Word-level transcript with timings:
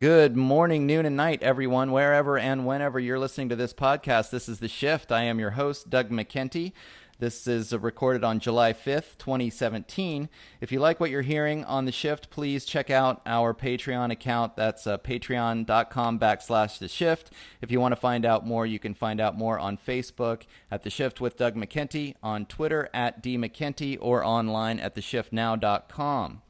Good 0.00 0.34
morning, 0.34 0.86
noon, 0.86 1.04
and 1.04 1.14
night, 1.14 1.42
everyone, 1.42 1.92
wherever 1.92 2.38
and 2.38 2.64
whenever 2.64 2.98
you're 2.98 3.18
listening 3.18 3.50
to 3.50 3.56
this 3.56 3.74
podcast. 3.74 4.30
This 4.30 4.48
is 4.48 4.58
The 4.58 4.66
Shift. 4.66 5.12
I 5.12 5.24
am 5.24 5.38
your 5.38 5.50
host, 5.50 5.90
Doug 5.90 6.08
McKenty. 6.08 6.72
This 7.18 7.46
is 7.46 7.74
recorded 7.74 8.24
on 8.24 8.40
July 8.40 8.72
5th, 8.72 9.18
2017. 9.18 10.30
If 10.62 10.72
you 10.72 10.80
like 10.80 11.00
what 11.00 11.10
you're 11.10 11.20
hearing 11.20 11.66
on 11.66 11.84
The 11.84 11.92
Shift, 11.92 12.30
please 12.30 12.64
check 12.64 12.88
out 12.88 13.20
our 13.26 13.52
Patreon 13.52 14.10
account. 14.10 14.56
That's 14.56 14.86
uh, 14.86 14.96
patreon.com 14.96 16.18
backslash 16.18 16.78
The 16.78 16.88
Shift. 16.88 17.30
If 17.60 17.70
you 17.70 17.78
want 17.78 17.92
to 17.92 18.00
find 18.00 18.24
out 18.24 18.46
more, 18.46 18.64
you 18.64 18.78
can 18.78 18.94
find 18.94 19.20
out 19.20 19.36
more 19.36 19.58
on 19.58 19.76
Facebook 19.76 20.44
at 20.70 20.82
The 20.82 20.88
Shift 20.88 21.20
with 21.20 21.36
Doug 21.36 21.56
McKenty, 21.56 22.14
on 22.22 22.46
Twitter 22.46 22.88
at 22.94 23.22
D 23.22 23.36
McKenty, 23.36 23.98
or 24.00 24.24
online 24.24 24.80
at 24.80 24.94
theshiftnow.com. 24.94 26.40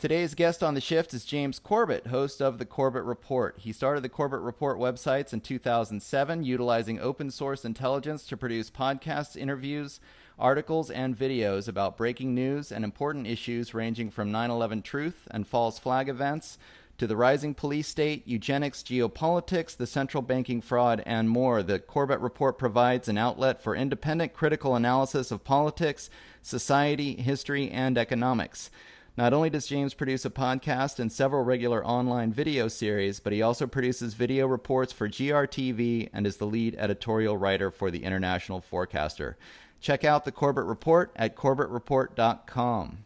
Today's 0.00 0.34
guest 0.34 0.62
on 0.62 0.72
the 0.72 0.80
shift 0.80 1.12
is 1.12 1.26
James 1.26 1.58
Corbett, 1.58 2.06
host 2.06 2.40
of 2.40 2.56
the 2.56 2.64
Corbett 2.64 3.02
Report. 3.02 3.56
He 3.58 3.70
started 3.70 4.02
the 4.02 4.08
Corbett 4.08 4.40
Report 4.40 4.78
websites 4.78 5.34
in 5.34 5.42
2007, 5.42 6.42
utilizing 6.42 6.98
open 6.98 7.30
source 7.30 7.66
intelligence 7.66 8.24
to 8.28 8.36
produce 8.38 8.70
podcasts, 8.70 9.36
interviews, 9.36 10.00
articles, 10.38 10.90
and 10.90 11.18
videos 11.18 11.68
about 11.68 11.98
breaking 11.98 12.34
news 12.34 12.72
and 12.72 12.82
important 12.82 13.26
issues 13.26 13.74
ranging 13.74 14.08
from 14.08 14.32
9 14.32 14.50
11 14.50 14.80
truth 14.80 15.28
and 15.30 15.46
false 15.46 15.78
flag 15.78 16.08
events 16.08 16.56
to 16.96 17.06
the 17.06 17.14
rising 17.14 17.52
police 17.52 17.86
state, 17.86 18.26
eugenics, 18.26 18.82
geopolitics, 18.82 19.76
the 19.76 19.86
central 19.86 20.22
banking 20.22 20.62
fraud, 20.62 21.02
and 21.04 21.28
more. 21.28 21.62
The 21.62 21.78
Corbett 21.78 22.20
Report 22.20 22.56
provides 22.56 23.06
an 23.10 23.18
outlet 23.18 23.62
for 23.62 23.76
independent 23.76 24.32
critical 24.32 24.74
analysis 24.74 25.30
of 25.30 25.44
politics, 25.44 26.08
society, 26.40 27.16
history, 27.16 27.70
and 27.70 27.98
economics. 27.98 28.70
Not 29.16 29.32
only 29.32 29.50
does 29.50 29.66
James 29.66 29.92
produce 29.92 30.24
a 30.24 30.30
podcast 30.30 30.98
and 30.98 31.12
several 31.12 31.42
regular 31.42 31.84
online 31.84 32.32
video 32.32 32.68
series, 32.68 33.20
but 33.20 33.32
he 33.32 33.42
also 33.42 33.66
produces 33.66 34.14
video 34.14 34.46
reports 34.46 34.92
for 34.92 35.08
GRTV 35.08 36.08
and 36.12 36.26
is 36.26 36.36
the 36.36 36.46
lead 36.46 36.74
editorial 36.76 37.36
writer 37.36 37.70
for 37.70 37.90
the 37.90 38.04
International 38.04 38.60
Forecaster. 38.60 39.36
Check 39.80 40.04
out 40.04 40.24
the 40.24 40.32
Corbett 40.32 40.64
Report 40.64 41.10
at 41.16 41.36
corbettreport.com. 41.36 43.04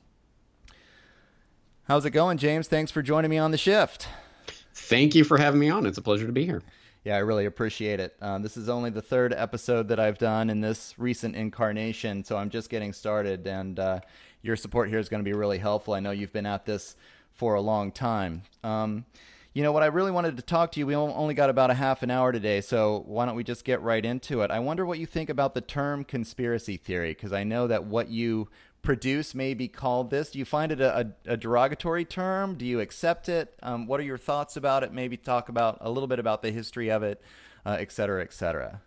How's 1.87 2.05
it 2.05 2.11
going, 2.11 2.39
James? 2.39 2.69
Thanks 2.69 2.91
for 2.91 3.03
joining 3.03 3.31
me 3.31 3.39
on 3.39 3.51
the 3.51 3.59
shift. 3.59 4.09
Thank 4.75 5.15
you 5.15 5.25
for 5.25 5.39
having 5.39 5.61
me 5.61 5.71
on. 5.71 5.87
It's 5.87 5.99
a 5.99 6.03
pleasure 6.03 6.27
to 6.27 6.33
be 6.33 6.45
here. 6.45 6.63
Yeah, 7.05 7.17
I 7.17 7.19
really 7.19 7.45
appreciate 7.45 8.01
it. 8.01 8.17
Um, 8.23 8.43
this 8.43 8.57
is 8.57 8.71
only 8.71 8.89
the 8.89 9.03
third 9.03 9.35
episode 9.35 9.89
that 9.89 10.01
I've 10.01 10.17
done 10.17 10.49
in 10.49 10.63
this 10.63 10.95
recent 10.97 11.37
incarnation, 11.37 12.25
so 12.25 12.39
I'm 12.39 12.49
just 12.49 12.71
getting 12.71 12.95
started. 12.95 13.47
And 13.47 13.79
uh, 13.79 14.01
your 14.45 14.57
support 14.57 14.91
here 14.91 14.99
is 14.99 15.09
going 15.09 15.25
to 15.25 15.25
be 15.25 15.33
really 15.33 15.59
helpful. 15.59 15.95
I 15.95 16.01
know 16.01 16.11
you've 16.11 16.33
been 16.33 16.47
at 16.47 16.67
this 16.67 16.97
for 17.33 17.55
a 17.55 17.61
long 17.61 17.91
time. 17.91 18.43
Um, 18.63 19.07
you 19.55 19.63
know 19.63 19.73
what? 19.73 19.83
I 19.83 19.87
really 19.87 20.11
wanted 20.11 20.37
to 20.37 20.43
talk 20.43 20.73
to 20.73 20.81
you. 20.81 20.87
We 20.87 20.95
only 20.95 21.33
got 21.33 21.49
about 21.49 21.71
a 21.71 21.75
half 21.75 22.03
an 22.03 22.11
hour 22.11 22.31
today, 22.31 22.61
so 22.61 23.05
why 23.07 23.25
don't 23.25 23.37
we 23.37 23.45
just 23.45 23.65
get 23.65 23.81
right 23.81 24.05
into 24.05 24.43
it? 24.43 24.51
I 24.51 24.59
wonder 24.59 24.85
what 24.85 24.99
you 24.99 25.07
think 25.07 25.31
about 25.31 25.55
the 25.55 25.61
term 25.61 26.05
conspiracy 26.05 26.77
theory, 26.77 27.13
because 27.13 27.33
I 27.33 27.43
know 27.43 27.67
that 27.69 27.85
what 27.85 28.09
you 28.11 28.49
produce 28.83 29.35
may 29.35 29.55
be 29.55 29.67
called 29.67 30.11
this. 30.11 30.31
Do 30.31 30.39
you 30.39 30.45
find 30.45 30.71
it 30.71 30.81
a, 30.81 31.15
a, 31.27 31.33
a 31.33 31.37
derogatory 31.39 32.05
term? 32.05 32.57
Do 32.57 32.67
you 32.67 32.81
accept 32.81 33.31
it? 33.31 33.55
Um, 33.63 33.87
what 33.87 33.99
are 33.99 34.03
your 34.05 34.19
thoughts 34.19 34.57
about 34.59 34.83
it? 34.85 34.93
Maybe 34.93 35.17
talk 35.17 35.49
about 35.49 35.79
a 35.81 35.91
little 35.91 36.09
bit 36.09 36.19
about 36.19 36.43
the 36.43 36.51
history 36.51 36.91
of 36.91 37.03
it, 37.03 37.23
uh, 37.65 37.77
et 37.81 37.91
cetera, 37.91 38.23
et 38.23 38.33
cetera. 38.35 38.83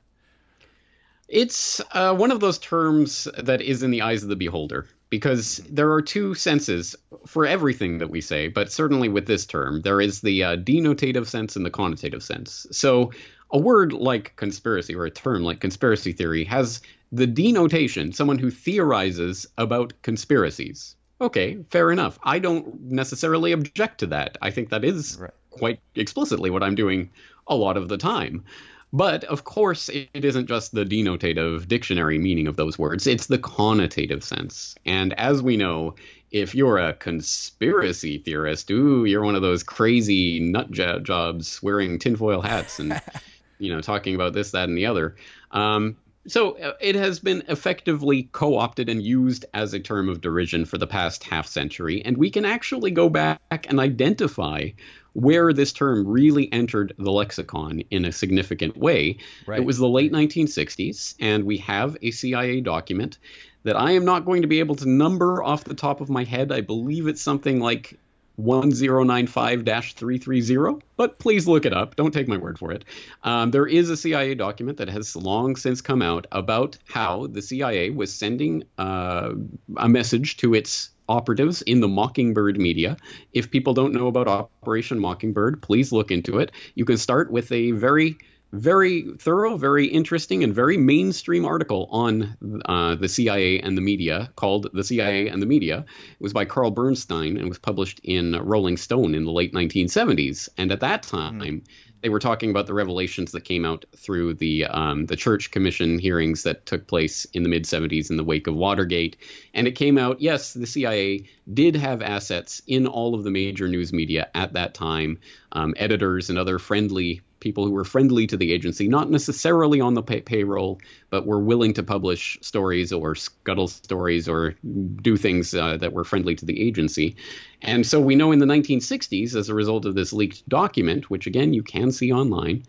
It's 1.27 1.81
uh, 1.91 2.15
one 2.15 2.31
of 2.31 2.39
those 2.39 2.59
terms 2.59 3.27
that 3.37 3.61
is 3.61 3.83
in 3.83 3.91
the 3.91 4.03
eyes 4.03 4.21
of 4.23 4.29
the 4.29 4.35
beholder 4.35 4.87
because 5.09 5.57
there 5.69 5.91
are 5.93 6.01
two 6.01 6.33
senses 6.33 6.95
for 7.25 7.45
everything 7.45 7.99
that 7.99 8.09
we 8.09 8.21
say, 8.21 8.47
but 8.47 8.71
certainly 8.71 9.09
with 9.09 9.25
this 9.25 9.45
term, 9.45 9.81
there 9.81 10.01
is 10.01 10.21
the 10.21 10.43
uh, 10.43 10.57
denotative 10.57 11.27
sense 11.27 11.55
and 11.55 11.65
the 11.65 11.71
connotative 11.71 12.21
sense. 12.21 12.67
So 12.71 13.11
a 13.51 13.57
word 13.57 13.93
like 13.93 14.35
conspiracy 14.35 14.95
or 14.95 15.05
a 15.05 15.11
term 15.11 15.43
like 15.43 15.59
conspiracy 15.59 16.11
theory 16.11 16.43
has 16.45 16.81
the 17.11 17.27
denotation, 17.27 18.11
someone 18.11 18.37
who 18.37 18.51
theorizes 18.51 19.47
about 19.57 19.93
conspiracies. 20.01 20.95
Okay, 21.19 21.57
fair 21.69 21.91
enough. 21.91 22.19
I 22.23 22.39
don't 22.39 22.81
necessarily 22.81 23.51
object 23.51 23.99
to 23.99 24.07
that. 24.07 24.37
I 24.41 24.51
think 24.51 24.69
that 24.69 24.83
is 24.83 25.17
right. 25.19 25.31
quite 25.49 25.79
explicitly 25.95 26.49
what 26.49 26.63
I'm 26.63 26.75
doing 26.75 27.09
a 27.47 27.55
lot 27.55 27.77
of 27.77 27.87
the 27.87 27.97
time. 27.97 28.43
But 28.93 29.25
of 29.25 29.43
course, 29.43 29.89
it 29.89 30.09
isn't 30.13 30.47
just 30.47 30.71
the 30.71 30.85
denotative 30.85 31.67
dictionary 31.67 32.17
meaning 32.19 32.47
of 32.47 32.55
those 32.55 32.79
words, 32.79 33.05
it's 33.05 33.27
the 33.27 33.37
connotative 33.37 34.23
sense. 34.23 34.75
And 34.85 35.13
as 35.13 35.41
we 35.41 35.57
know, 35.57 35.95
if 36.31 36.55
you're 36.55 36.77
a 36.77 36.93
conspiracy 36.93 38.17
theorist, 38.17 38.71
ooh, 38.71 39.05
you're 39.05 39.23
one 39.23 39.35
of 39.35 39.41
those 39.41 39.63
crazy 39.63 40.39
nut 40.39 40.71
jobs 40.71 41.61
wearing 41.61 41.99
tinfoil 41.99 42.41
hats 42.41 42.79
and, 42.79 43.01
you 43.59 43.73
know, 43.73 43.81
talking 43.81 44.15
about 44.15 44.33
this, 44.33 44.51
that, 44.51 44.69
and 44.69 44.77
the 44.77 44.85
other. 44.85 45.15
Um, 45.51 45.97
so 46.27 46.57
uh, 46.57 46.73
it 46.79 46.95
has 46.95 47.19
been 47.19 47.43
effectively 47.47 48.29
co 48.31 48.57
opted 48.57 48.89
and 48.89 49.01
used 49.01 49.45
as 49.53 49.73
a 49.73 49.79
term 49.79 50.09
of 50.09 50.21
derision 50.21 50.65
for 50.65 50.77
the 50.77 50.87
past 50.87 51.23
half 51.23 51.47
century. 51.47 52.01
And 52.03 52.17
we 52.17 52.29
can 52.29 52.45
actually 52.45 52.91
go 52.91 53.09
back 53.09 53.39
and 53.69 53.79
identify 53.79 54.69
where 55.13 55.51
this 55.51 55.73
term 55.73 56.07
really 56.07 56.51
entered 56.53 56.93
the 56.99 57.11
lexicon 57.11 57.81
in 57.89 58.05
a 58.05 58.11
significant 58.11 58.77
way. 58.77 59.17
Right. 59.47 59.59
It 59.59 59.65
was 59.65 59.79
the 59.79 59.87
late 59.87 60.11
1960s, 60.11 61.15
and 61.19 61.43
we 61.45 61.57
have 61.57 61.97
a 62.01 62.11
CIA 62.11 62.61
document 62.61 63.17
that 63.63 63.75
I 63.75 63.91
am 63.93 64.05
not 64.05 64.25
going 64.25 64.43
to 64.43 64.47
be 64.47 64.59
able 64.59 64.75
to 64.75 64.87
number 64.87 65.43
off 65.43 65.63
the 65.63 65.73
top 65.73 66.01
of 66.01 66.09
my 66.09 66.23
head. 66.23 66.51
I 66.51 66.61
believe 66.61 67.07
it's 67.07 67.21
something 67.21 67.59
like 67.59 67.97
1095-330 68.39 70.81
but 70.95 71.19
please 71.19 71.47
look 71.47 71.65
it 71.65 71.73
up 71.73 71.95
don't 71.95 72.13
take 72.13 72.27
my 72.27 72.37
word 72.37 72.59
for 72.59 72.71
it 72.71 72.85
um, 73.23 73.51
there 73.51 73.65
is 73.65 73.89
a 73.89 73.97
cia 73.97 74.35
document 74.35 74.77
that 74.77 74.89
has 74.89 75.15
long 75.15 75.55
since 75.55 75.81
come 75.81 76.01
out 76.01 76.27
about 76.31 76.77
how 76.85 77.27
the 77.27 77.41
cia 77.41 77.89
was 77.89 78.13
sending 78.13 78.63
uh, 78.77 79.31
a 79.77 79.89
message 79.89 80.37
to 80.37 80.53
its 80.53 80.91
operatives 81.09 81.61
in 81.61 81.79
the 81.79 81.87
Mockingbird 81.87 82.57
media. 82.57 82.97
If 83.31 83.49
people 83.49 83.73
don't 83.73 83.93
know 83.93 84.07
about 84.07 84.27
Operation 84.27 84.99
Mockingbird, 84.99 85.61
please 85.61 85.91
look 85.91 86.11
into 86.11 86.39
it. 86.39 86.51
You 86.75 86.85
can 86.85 86.97
start 86.97 87.31
with 87.31 87.51
a 87.51 87.71
very 87.71 88.17
very 88.51 89.03
thorough, 89.19 89.57
very 89.57 89.87
interesting, 89.87 90.43
and 90.43 90.53
very 90.53 90.77
mainstream 90.77 91.45
article 91.45 91.87
on 91.91 92.61
uh, 92.65 92.95
the 92.95 93.09
CIA 93.09 93.59
and 93.59 93.77
the 93.77 93.81
media 93.81 94.31
called 94.35 94.67
The 94.73 94.83
CIA 94.83 95.27
and 95.27 95.41
the 95.41 95.45
Media. 95.45 95.85
It 96.11 96.23
was 96.23 96.33
by 96.33 96.45
Carl 96.45 96.71
Bernstein 96.71 97.37
and 97.37 97.49
was 97.49 97.59
published 97.59 97.99
in 98.03 98.33
Rolling 98.33 98.77
Stone 98.77 99.15
in 99.15 99.25
the 99.25 99.31
late 99.31 99.53
1970s. 99.53 100.49
And 100.57 100.71
at 100.71 100.79
that 100.79 101.03
time, 101.03 101.39
mm-hmm 101.39 101.57
they 102.01 102.09
were 102.09 102.19
talking 102.19 102.49
about 102.49 102.67
the 102.67 102.73
revelations 102.73 103.31
that 103.31 103.43
came 103.43 103.65
out 103.65 103.85
through 103.95 104.35
the 104.35 104.65
um, 104.65 105.05
the 105.05 105.15
Church 105.15 105.51
Commission 105.51 105.99
hearings 105.99 106.43
that 106.43 106.65
took 106.65 106.87
place 106.87 107.25
in 107.33 107.43
the 107.43 107.49
mid 107.49 107.63
70s 107.63 108.09
in 108.09 108.17
the 108.17 108.23
wake 108.23 108.47
of 108.47 108.55
Watergate, 108.55 109.17
and 109.53 109.67
it 109.67 109.73
came 109.73 109.97
out 109.97 110.21
yes, 110.21 110.53
the 110.53 110.67
CIA 110.67 111.27
did 111.51 111.75
have 111.75 112.01
assets 112.01 112.61
in 112.67 112.87
all 112.87 113.15
of 113.15 113.23
the 113.23 113.31
major 113.31 113.67
news 113.67 113.91
media 113.93 114.29
at 114.35 114.53
that 114.53 114.73
time, 114.73 115.19
um, 115.51 115.73
editors 115.77 116.29
and 116.29 116.37
other 116.37 116.59
friendly 116.59 117.21
people 117.47 117.65
who 117.65 117.71
were 117.71 117.85
friendly 117.85 118.27
to 118.27 118.35
the 118.35 118.51
agency, 118.51 118.89
not 118.89 119.09
necessarily 119.09 119.79
on 119.79 119.93
the 119.93 120.03
pay- 120.03 120.19
payroll, 120.19 120.81
but 121.09 121.25
were 121.25 121.39
willing 121.39 121.73
to 121.73 121.81
publish 121.81 122.37
stories 122.41 122.91
or 122.91 123.15
scuttle 123.15 123.69
stories 123.69 124.27
or 124.27 124.55
do 125.01 125.15
things 125.15 125.53
uh, 125.53 125.77
that 125.77 125.93
were 125.93 126.03
friendly 126.03 126.35
to 126.35 126.45
the 126.45 126.59
agency. 126.67 127.15
And 127.61 127.85
so 127.85 128.01
we 128.01 128.15
know 128.15 128.33
in 128.33 128.39
the 128.39 128.45
1960s, 128.45 129.33
as 129.33 129.47
a 129.47 129.53
result 129.53 129.85
of 129.85 129.95
this 129.95 130.11
leaked 130.11 130.47
document, 130.49 131.09
which 131.09 131.25
again 131.25 131.53
you 131.53 131.63
can 131.63 131.93
see 131.93 132.11
online, 132.11 132.63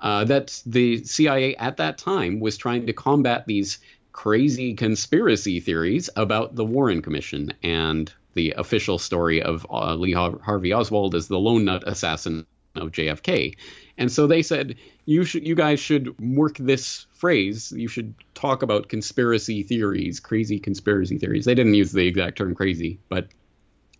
uh, 0.00 0.24
that 0.24 0.60
the 0.66 1.04
CIA 1.04 1.54
at 1.54 1.76
that 1.76 1.96
time 1.96 2.40
was 2.40 2.56
trying 2.56 2.86
to 2.86 2.92
combat 2.92 3.46
these 3.46 3.78
crazy 4.10 4.74
conspiracy 4.74 5.60
theories 5.60 6.10
about 6.16 6.56
the 6.56 6.64
Warren 6.64 7.02
Commission 7.02 7.52
and 7.62 8.12
the 8.34 8.54
official 8.56 8.98
story 8.98 9.42
of 9.42 9.64
uh, 9.70 9.94
Lee 9.94 10.12
Harvey 10.12 10.74
Oswald 10.74 11.14
as 11.14 11.28
the 11.28 11.38
lone 11.38 11.64
nut 11.64 11.84
assassin 11.86 12.46
of 12.74 12.90
JFK. 12.90 13.54
And 13.96 14.10
so 14.10 14.26
they 14.26 14.42
said, 14.42 14.76
you 15.04 15.24
should, 15.24 15.46
you 15.46 15.54
guys 15.54 15.78
should 15.78 16.18
work 16.18 16.56
this 16.58 17.06
phrase. 17.12 17.72
You 17.72 17.88
should 17.88 18.14
talk 18.34 18.62
about 18.62 18.88
conspiracy 18.88 19.62
theories, 19.62 20.20
crazy 20.20 20.58
conspiracy 20.58 21.18
theories. 21.18 21.44
They 21.44 21.54
didn't 21.54 21.74
use 21.74 21.92
the 21.92 22.06
exact 22.06 22.38
term 22.38 22.54
crazy, 22.54 22.98
but 23.08 23.28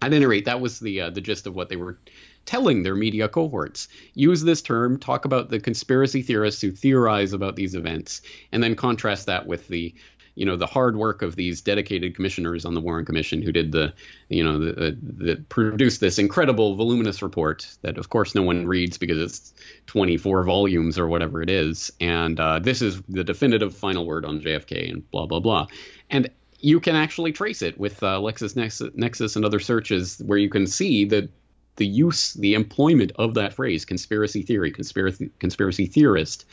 at 0.02 0.12
any 0.12 0.26
rate, 0.26 0.44
that 0.44 0.60
was 0.60 0.80
the 0.80 1.02
uh, 1.02 1.10
the 1.10 1.20
gist 1.20 1.46
of 1.46 1.54
what 1.54 1.68
they 1.68 1.76
were 1.76 1.98
telling 2.44 2.82
their 2.82 2.94
media 2.94 3.28
cohorts. 3.28 3.88
Use 4.12 4.42
this 4.42 4.60
term, 4.60 4.98
talk 4.98 5.24
about 5.24 5.48
the 5.48 5.60
conspiracy 5.60 6.20
theorists 6.20 6.60
who 6.60 6.70
theorize 6.72 7.32
about 7.32 7.56
these 7.56 7.74
events, 7.74 8.20
and 8.52 8.62
then 8.62 8.76
contrast 8.76 9.26
that 9.26 9.46
with 9.46 9.66
the 9.68 9.94
you 10.34 10.44
know 10.46 10.56
the 10.56 10.66
hard 10.66 10.96
work 10.96 11.22
of 11.22 11.36
these 11.36 11.60
dedicated 11.60 12.14
commissioners 12.16 12.64
on 12.64 12.74
the 12.74 12.80
Warren 12.80 13.04
Commission 13.04 13.42
who 13.42 13.52
did 13.52 13.72
the 13.72 13.94
you 14.28 14.42
know 14.42 14.58
the, 14.58 14.72
the, 14.72 14.98
the, 15.02 15.36
produced 15.48 16.00
this 16.00 16.18
incredible 16.18 16.74
voluminous 16.76 17.22
report 17.22 17.66
that 17.82 17.98
of 17.98 18.08
course 18.08 18.34
no 18.34 18.42
one 18.42 18.66
reads 18.66 18.98
because 18.98 19.18
it's 19.18 19.54
24 19.86 20.44
volumes 20.44 20.98
or 20.98 21.06
whatever 21.06 21.42
it 21.42 21.50
is. 21.50 21.92
And 22.00 22.38
uh, 22.38 22.58
this 22.58 22.82
is 22.82 23.00
the 23.08 23.24
definitive 23.24 23.76
final 23.76 24.06
word 24.06 24.24
on 24.24 24.40
JFK 24.40 24.90
and 24.90 25.10
blah 25.10 25.26
blah 25.26 25.40
blah. 25.40 25.66
And 26.10 26.30
you 26.58 26.80
can 26.80 26.96
actually 26.96 27.32
trace 27.32 27.62
it 27.62 27.78
with 27.78 28.02
uh, 28.02 28.18
LexisNexis 28.18 29.36
and 29.36 29.44
other 29.44 29.60
searches 29.60 30.20
where 30.24 30.38
you 30.38 30.48
can 30.48 30.66
see 30.66 31.04
that 31.06 31.28
the 31.76 31.86
use, 31.86 32.34
the 32.34 32.54
employment 32.54 33.12
of 33.16 33.34
that 33.34 33.52
phrase, 33.52 33.84
conspiracy 33.84 34.42
theory, 34.42 34.70
conspiracy, 34.70 35.30
conspiracy 35.38 35.86
theorist, 35.86 36.46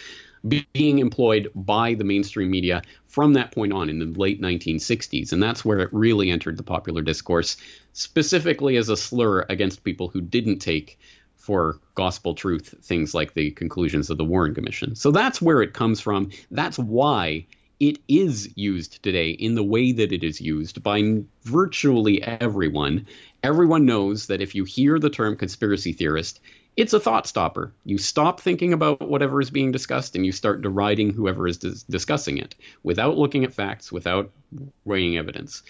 being 0.48 1.00
employed 1.00 1.52
by 1.54 1.94
the 1.94 2.04
mainstream 2.04 2.50
media 2.50 2.82
from 3.08 3.34
that 3.34 3.52
point 3.52 3.74
on 3.74 3.90
in 3.90 4.00
the 4.00 4.20
late 4.20 4.42
1960s. 4.42 5.34
And 5.34 5.42
that's 5.42 5.64
where 5.64 5.80
it 5.80 5.90
really 5.92 6.32
entered 6.32 6.58
the 6.58 6.64
popular 6.64 7.02
discourse, 7.02 7.58
specifically 7.94 8.78
as 8.78 8.90
a 8.90 8.98
slur 8.98 9.46
against 9.50 9.84
people 9.84 10.08
who 10.08 10.22
didn't 10.22 10.60
take 10.60 11.00
for 11.36 11.80
gospel 11.96 12.36
truth 12.36 12.76
things 12.84 13.14
like 13.14 13.34
the 13.34 13.52
conclusions 13.52 14.10
of 14.10 14.18
the 14.18 14.24
Warren 14.24 14.54
Commission. 14.54 14.96
So 14.96 15.12
that's 15.12 15.42
where 15.42 15.62
it 15.62 15.74
comes 15.74 16.00
from. 16.00 16.30
That's 16.52 16.78
why 16.78 17.48
it 17.80 17.98
is 18.08 18.56
used 18.56 19.02
today 19.02 19.32
in 19.32 19.56
the 19.56 19.64
way 19.64 19.92
that 19.92 20.12
it 20.12 20.24
is 20.24 20.40
used 20.40 20.84
by 20.84 21.24
virtually 21.42 22.22
everyone. 22.22 23.08
Everyone 23.42 23.88
knows 23.88 24.28
that 24.28 24.40
if 24.40 24.54
you 24.54 24.66
hear 24.66 25.00
the 25.00 25.10
term 25.10 25.36
conspiracy 25.36 25.92
theorist, 25.92 26.42
it's 26.78 26.94
a 26.94 27.00
thought 27.00 27.28
stopper. 27.28 27.74
You 27.86 27.98
stop 27.98 28.40
thinking 28.40 28.74
about 28.74 29.02
whatever 29.02 29.42
is 29.42 29.50
being 29.50 29.72
discussed 29.72 30.16
and 30.16 30.26
you 30.26 30.32
start 30.32 30.62
deriding 30.62 31.14
whoever 31.14 31.48
is 31.48 31.58
dis- 31.58 31.84
discussing 31.84 32.38
it 32.38 32.56
without 32.84 33.18
looking 33.18 33.44
at 33.44 33.54
facts, 33.54 33.92
without 33.92 34.32
weighing 34.86 35.18
evidence. 35.18 35.64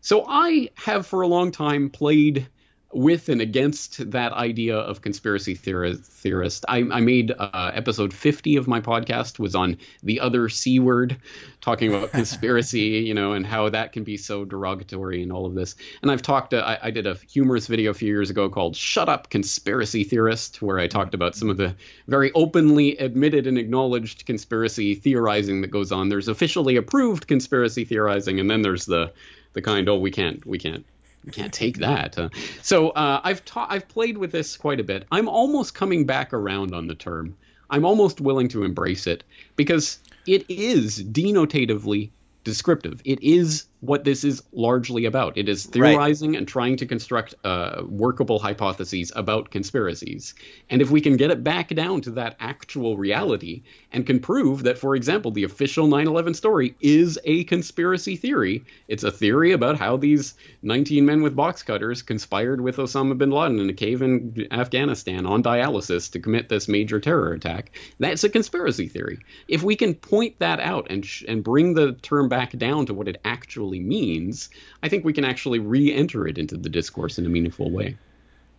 So 0.00 0.24
I 0.26 0.70
have 0.76 1.06
for 1.06 1.22
a 1.22 1.26
long 1.26 1.50
time 1.50 1.90
played 1.90 2.48
with 2.92 3.28
and 3.28 3.40
against 3.40 4.10
that 4.12 4.32
idea 4.32 4.76
of 4.76 5.02
conspiracy 5.02 5.54
theorist. 5.54 6.64
I, 6.68 6.78
I 6.78 7.00
made 7.00 7.32
uh, 7.32 7.72
episode 7.74 8.14
50 8.14 8.56
of 8.56 8.68
my 8.68 8.80
podcast 8.80 9.38
was 9.38 9.54
on 9.54 9.78
the 10.02 10.20
other 10.20 10.48
C 10.48 10.78
word, 10.78 11.16
talking 11.60 11.92
about 11.92 12.10
conspiracy, 12.12 13.04
you 13.06 13.12
know, 13.12 13.32
and 13.32 13.44
how 13.44 13.68
that 13.70 13.92
can 13.92 14.04
be 14.04 14.16
so 14.16 14.44
derogatory 14.44 15.22
and 15.22 15.32
all 15.32 15.46
of 15.46 15.54
this. 15.54 15.74
And 16.00 16.10
I've 16.10 16.22
talked, 16.22 16.54
uh, 16.54 16.58
I, 16.58 16.86
I, 16.86 16.90
did 16.90 17.06
a 17.06 17.16
humorous 17.28 17.66
video 17.66 17.90
a 17.90 17.94
few 17.94 18.08
years 18.08 18.30
ago 18.30 18.48
called 18.48 18.76
Shut 18.76 19.08
Up 19.08 19.30
Conspiracy 19.30 20.04
Theorist, 20.04 20.62
where 20.62 20.78
I 20.78 20.86
talked 20.86 21.14
about 21.14 21.34
some 21.34 21.50
of 21.50 21.56
the 21.56 21.74
very 22.06 22.30
openly 22.34 22.96
admitted 22.98 23.46
and 23.46 23.58
acknowledged 23.58 24.26
conspiracy 24.26 24.94
theorizing 24.94 25.60
that 25.62 25.68
goes 25.70 25.90
on. 25.90 26.08
There's 26.08 26.28
officially 26.28 26.76
approved 26.76 27.26
conspiracy 27.26 27.84
theorizing, 27.84 28.38
and 28.40 28.48
then 28.48 28.62
there's 28.62 28.86
the 28.86 29.12
the 29.52 29.62
kind, 29.62 29.88
oh, 29.88 29.98
we 29.98 30.10
can't, 30.10 30.44
we 30.44 30.58
can't 30.58 30.84
can't 31.32 31.52
take 31.52 31.78
that. 31.78 32.18
Uh, 32.18 32.28
so 32.62 32.90
uh, 32.90 33.20
I've 33.22 33.44
ta- 33.44 33.66
I've 33.68 33.88
played 33.88 34.18
with 34.18 34.32
this 34.32 34.56
quite 34.56 34.80
a 34.80 34.84
bit. 34.84 35.06
I'm 35.10 35.28
almost 35.28 35.74
coming 35.74 36.06
back 36.06 36.32
around 36.32 36.74
on 36.74 36.86
the 36.86 36.94
term. 36.94 37.36
I'm 37.68 37.84
almost 37.84 38.20
willing 38.20 38.48
to 38.48 38.62
embrace 38.62 39.06
it 39.06 39.24
because 39.56 39.98
it 40.26 40.44
is 40.48 41.02
denotatively 41.02 42.10
descriptive. 42.44 43.00
It 43.04 43.22
is 43.22 43.66
what 43.80 44.04
this 44.04 44.24
is 44.24 44.42
largely 44.52 45.04
about. 45.04 45.36
It 45.36 45.48
is 45.48 45.66
theorizing 45.66 46.32
right. 46.32 46.38
and 46.38 46.48
trying 46.48 46.76
to 46.78 46.86
construct 46.86 47.34
uh, 47.44 47.82
workable 47.86 48.38
hypotheses 48.38 49.12
about 49.14 49.50
conspiracies. 49.50 50.34
And 50.70 50.80
if 50.80 50.90
we 50.90 51.00
can 51.00 51.16
get 51.16 51.30
it 51.30 51.44
back 51.44 51.68
down 51.74 52.00
to 52.02 52.10
that 52.12 52.36
actual 52.40 52.96
reality 52.96 53.62
and 53.92 54.06
can 54.06 54.20
prove 54.20 54.62
that, 54.64 54.78
for 54.78 54.96
example, 54.96 55.30
the 55.30 55.44
official 55.44 55.86
9 55.86 56.06
11 56.06 56.34
story 56.34 56.74
is 56.80 57.18
a 57.24 57.44
conspiracy 57.44 58.16
theory, 58.16 58.64
it's 58.88 59.04
a 59.04 59.10
theory 59.10 59.52
about 59.52 59.78
how 59.78 59.96
these 59.96 60.34
19 60.62 61.04
men 61.04 61.22
with 61.22 61.36
box 61.36 61.62
cutters 61.62 62.02
conspired 62.02 62.60
with 62.60 62.76
Osama 62.76 63.16
bin 63.16 63.30
Laden 63.30 63.60
in 63.60 63.68
a 63.68 63.74
cave 63.74 64.00
in 64.00 64.46
Afghanistan 64.50 65.26
on 65.26 65.42
dialysis 65.42 66.10
to 66.12 66.20
commit 66.20 66.48
this 66.48 66.66
major 66.66 66.98
terror 66.98 67.32
attack, 67.32 67.72
that's 67.98 68.24
a 68.24 68.28
conspiracy 68.28 68.88
theory. 68.88 69.18
If 69.48 69.62
we 69.62 69.76
can 69.76 69.94
point 69.94 70.38
that 70.38 70.60
out 70.60 70.86
and, 70.90 71.04
sh- 71.04 71.24
and 71.28 71.44
bring 71.44 71.74
the 71.74 71.92
term 71.92 72.28
back 72.28 72.56
down 72.56 72.86
to 72.86 72.94
what 72.94 73.08
it 73.08 73.20
actually 73.24 73.65
actually 73.66 73.80
means, 73.80 74.48
I 74.82 74.88
think 74.88 75.04
we 75.04 75.12
can 75.12 75.24
actually 75.24 75.58
re-enter 75.58 76.26
it 76.26 76.38
into 76.38 76.56
the 76.56 76.68
discourse 76.68 77.18
in 77.18 77.26
a 77.26 77.28
meaningful 77.28 77.70
way. 77.70 77.96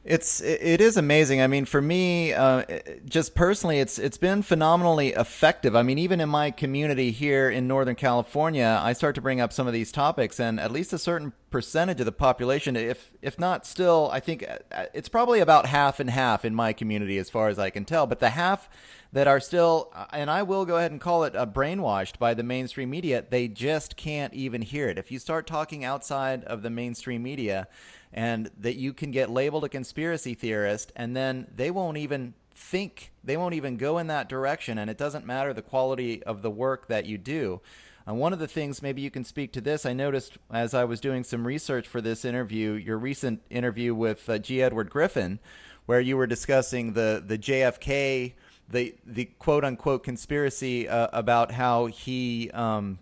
It's 0.08 0.40
it 0.40 0.80
is 0.80 0.96
amazing. 0.96 1.42
I 1.42 1.48
mean, 1.48 1.66
for 1.66 1.82
me, 1.82 2.32
uh, 2.32 2.64
just 3.04 3.36
personally, 3.36 3.80
it's 3.80 4.00
it's 4.00 4.18
been 4.18 4.42
phenomenally 4.42 5.10
effective. 5.10 5.76
I 5.76 5.84
mean, 5.84 5.98
even 5.98 6.22
in 6.22 6.30
my 6.30 6.50
community 6.50 7.12
here 7.12 7.50
in 7.50 7.68
Northern 7.68 7.96
California, 7.96 8.80
I 8.82 8.94
start 8.94 9.16
to 9.16 9.22
bring 9.22 9.42
up 9.42 9.52
some 9.52 9.68
of 9.68 9.74
these 9.74 9.92
topics, 9.92 10.40
and 10.40 10.62
at 10.62 10.72
least 10.72 10.94
a 10.94 10.98
certain 10.98 11.34
percentage 11.50 12.00
of 12.00 12.06
the 12.06 12.14
population, 12.14 12.78
if 12.78 13.12
if 13.22 13.38
not 13.38 13.66
still, 13.66 14.10
I 14.14 14.22
think 14.22 14.46
uh, 14.50 14.86
it's 14.94 15.10
probably 15.10 15.42
about 15.42 15.66
half 15.66 16.00
and 16.00 16.10
half 16.10 16.46
in 16.46 16.56
my 16.56 16.72
community, 16.72 17.18
as 17.18 17.30
far 17.30 17.50
as 17.50 17.60
I 17.60 17.70
can 17.70 17.84
tell. 17.84 18.08
But 18.08 18.20
the 18.22 18.30
half 18.30 18.70
that 19.12 19.28
are 19.28 19.42
still, 19.42 19.92
uh, 19.94 20.06
and 20.14 20.32
I 20.32 20.42
will 20.42 20.64
go 20.66 20.78
ahead 20.78 20.92
and 20.92 21.02
call 21.02 21.26
it 21.26 21.36
uh, 21.36 21.46
brainwashed 21.46 22.18
by 22.18 22.34
the 22.34 22.44
mainstream 22.44 22.90
media, 22.90 23.26
they 23.30 23.50
just 23.50 23.98
can't 23.98 24.34
even 24.34 24.62
hear 24.62 24.88
it. 24.88 24.98
If 24.98 25.12
you 25.12 25.20
start 25.20 25.48
talking 25.48 25.84
outside 25.84 26.46
of 26.46 26.62
the 26.62 26.70
mainstream 26.70 27.24
media 27.24 27.68
and 28.14 28.50
that 28.58 28.76
you 28.76 28.94
can 28.94 29.12
get 29.12 29.30
labeled 29.30 29.64
a 29.64 29.70
conspiracy 29.70 30.34
theorist 30.34 30.92
and 30.96 31.16
then 31.16 31.48
they 31.54 31.72
won't 31.72 31.98
even 31.98 32.34
think 32.54 33.12
they 33.24 33.38
won't 33.38 33.54
even 33.54 33.78
go 33.78 33.98
in 33.98 34.08
that 34.08 34.28
direction 34.28 34.78
and 34.78 34.90
it 34.90 34.98
doesn't 34.98 35.26
matter 35.26 35.54
the 35.54 35.62
quality 35.62 36.24
of 36.24 36.42
the 36.42 36.50
work 36.50 36.88
that 36.88 37.06
you 37.06 37.18
do. 37.18 37.62
Uh, 38.08 38.14
one 38.14 38.34
of 38.34 38.40
the 38.40 38.48
things 38.48 38.82
maybe 38.82 39.02
you 39.02 39.12
can 39.12 39.26
speak 39.26 39.52
to 39.52 39.60
this 39.60 39.86
i 39.86 39.92
noticed 39.92 40.38
as 40.50 40.74
i 40.74 40.86
was 40.86 41.02
doing 41.02 41.26
some 41.26 41.46
research 41.46 41.86
for 41.86 42.00
this 42.00 42.24
interview 42.24 42.72
your 42.72 42.98
recent 42.98 43.42
interview 43.50 43.94
with 43.94 44.30
uh, 44.30 44.38
g. 44.38 44.62
Edward 44.62 44.90
griffin 44.90 45.40
where 45.88 46.00
you 46.00 46.16
were 46.16 46.26
discussing 46.26 46.94
the 46.94 47.22
the 47.28 47.38
jfk 47.38 48.32
the 48.70 48.96
the 49.06 49.26
quote 49.40 49.64
unquote 49.64 50.04
conspiracy 50.04 50.88
uh, 50.88 51.08
about 51.14 51.52
how 51.52 51.86
he 51.88 52.50
um, 52.52 53.00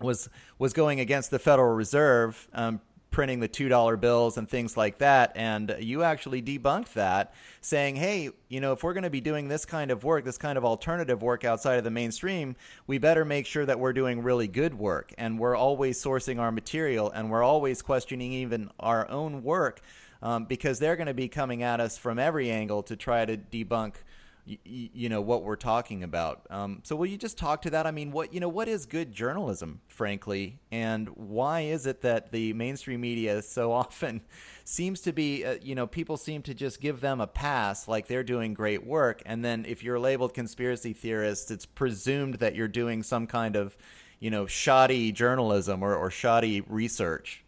was 0.00 0.28
was 0.58 0.72
going 0.72 1.00
against 1.00 1.30
the 1.30 1.38
Federal 1.38 1.74
Reserve, 1.74 2.48
um, 2.52 2.80
printing 3.14 3.38
the 3.38 3.46
two 3.46 3.68
dollar 3.68 3.96
bills 3.96 4.36
and 4.36 4.48
things 4.48 4.76
like 4.76 4.98
that. 4.98 5.30
And 5.36 5.76
you 5.78 6.02
actually 6.02 6.42
debunked 6.42 6.94
that, 6.94 7.32
saying, 7.60 7.94
"Hey, 7.94 8.30
you 8.48 8.60
know, 8.60 8.72
if 8.72 8.82
we're 8.82 8.92
going 8.92 9.04
to 9.04 9.10
be 9.10 9.20
doing 9.20 9.46
this 9.46 9.64
kind 9.64 9.92
of 9.92 10.02
work, 10.02 10.24
this 10.24 10.36
kind 10.36 10.58
of 10.58 10.64
alternative 10.64 11.22
work 11.22 11.44
outside 11.44 11.78
of 11.78 11.84
the 11.84 11.92
mainstream, 11.92 12.56
we 12.88 12.98
better 12.98 13.24
make 13.24 13.46
sure 13.46 13.64
that 13.64 13.78
we're 13.78 13.92
doing 13.92 14.20
really 14.20 14.48
good 14.48 14.74
work, 14.74 15.14
and 15.16 15.38
we're 15.38 15.54
always 15.54 16.02
sourcing 16.02 16.40
our 16.40 16.50
material, 16.50 17.08
and 17.12 17.30
we're 17.30 17.44
always 17.44 17.82
questioning 17.82 18.32
even 18.32 18.70
our 18.80 19.08
own 19.08 19.44
work." 19.44 19.80
Um, 20.20 20.46
because 20.46 20.78
they're 20.78 20.96
going 20.96 21.06
to 21.06 21.14
be 21.14 21.28
coming 21.28 21.62
at 21.62 21.80
us 21.80 21.98
from 21.98 22.18
every 22.18 22.50
angle 22.50 22.82
to 22.84 22.96
try 22.96 23.26
to 23.26 23.36
debunk 23.36 23.96
you, 24.44 24.58
you 24.64 25.08
know 25.08 25.20
what 25.20 25.42
we're 25.42 25.56
talking 25.56 26.02
about. 26.02 26.46
Um, 26.50 26.80
so 26.82 26.96
will 26.96 27.06
you 27.06 27.16
just 27.16 27.38
talk 27.38 27.62
to 27.62 27.70
that? 27.70 27.86
I 27.86 27.90
mean, 27.90 28.10
what 28.10 28.34
you 28.34 28.40
know, 28.40 28.48
what 28.48 28.68
is 28.68 28.86
good 28.86 29.12
journalism, 29.12 29.80
frankly, 29.86 30.58
and 30.70 31.08
why 31.08 31.60
is 31.60 31.86
it 31.86 32.02
that 32.02 32.30
the 32.30 32.52
mainstream 32.52 33.00
media 33.00 33.42
so 33.42 33.72
often 33.72 34.22
seems 34.64 35.00
to 35.02 35.12
be, 35.12 35.44
uh, 35.44 35.56
you 35.62 35.74
know, 35.74 35.86
people 35.86 36.16
seem 36.16 36.42
to 36.42 36.54
just 36.54 36.80
give 36.80 37.00
them 37.00 37.20
a 37.20 37.26
pass, 37.26 37.88
like 37.88 38.06
they're 38.06 38.24
doing 38.24 38.54
great 38.54 38.86
work, 38.86 39.22
and 39.24 39.44
then 39.44 39.64
if 39.66 39.82
you're 39.82 39.98
labeled 39.98 40.34
conspiracy 40.34 40.92
theorist, 40.92 41.50
it's 41.50 41.66
presumed 41.66 42.34
that 42.34 42.54
you're 42.54 42.68
doing 42.68 43.02
some 43.02 43.26
kind 43.26 43.56
of, 43.56 43.76
you 44.20 44.30
know, 44.30 44.46
shoddy 44.46 45.12
journalism 45.12 45.82
or, 45.82 45.94
or 45.94 46.10
shoddy 46.10 46.60
research. 46.62 47.43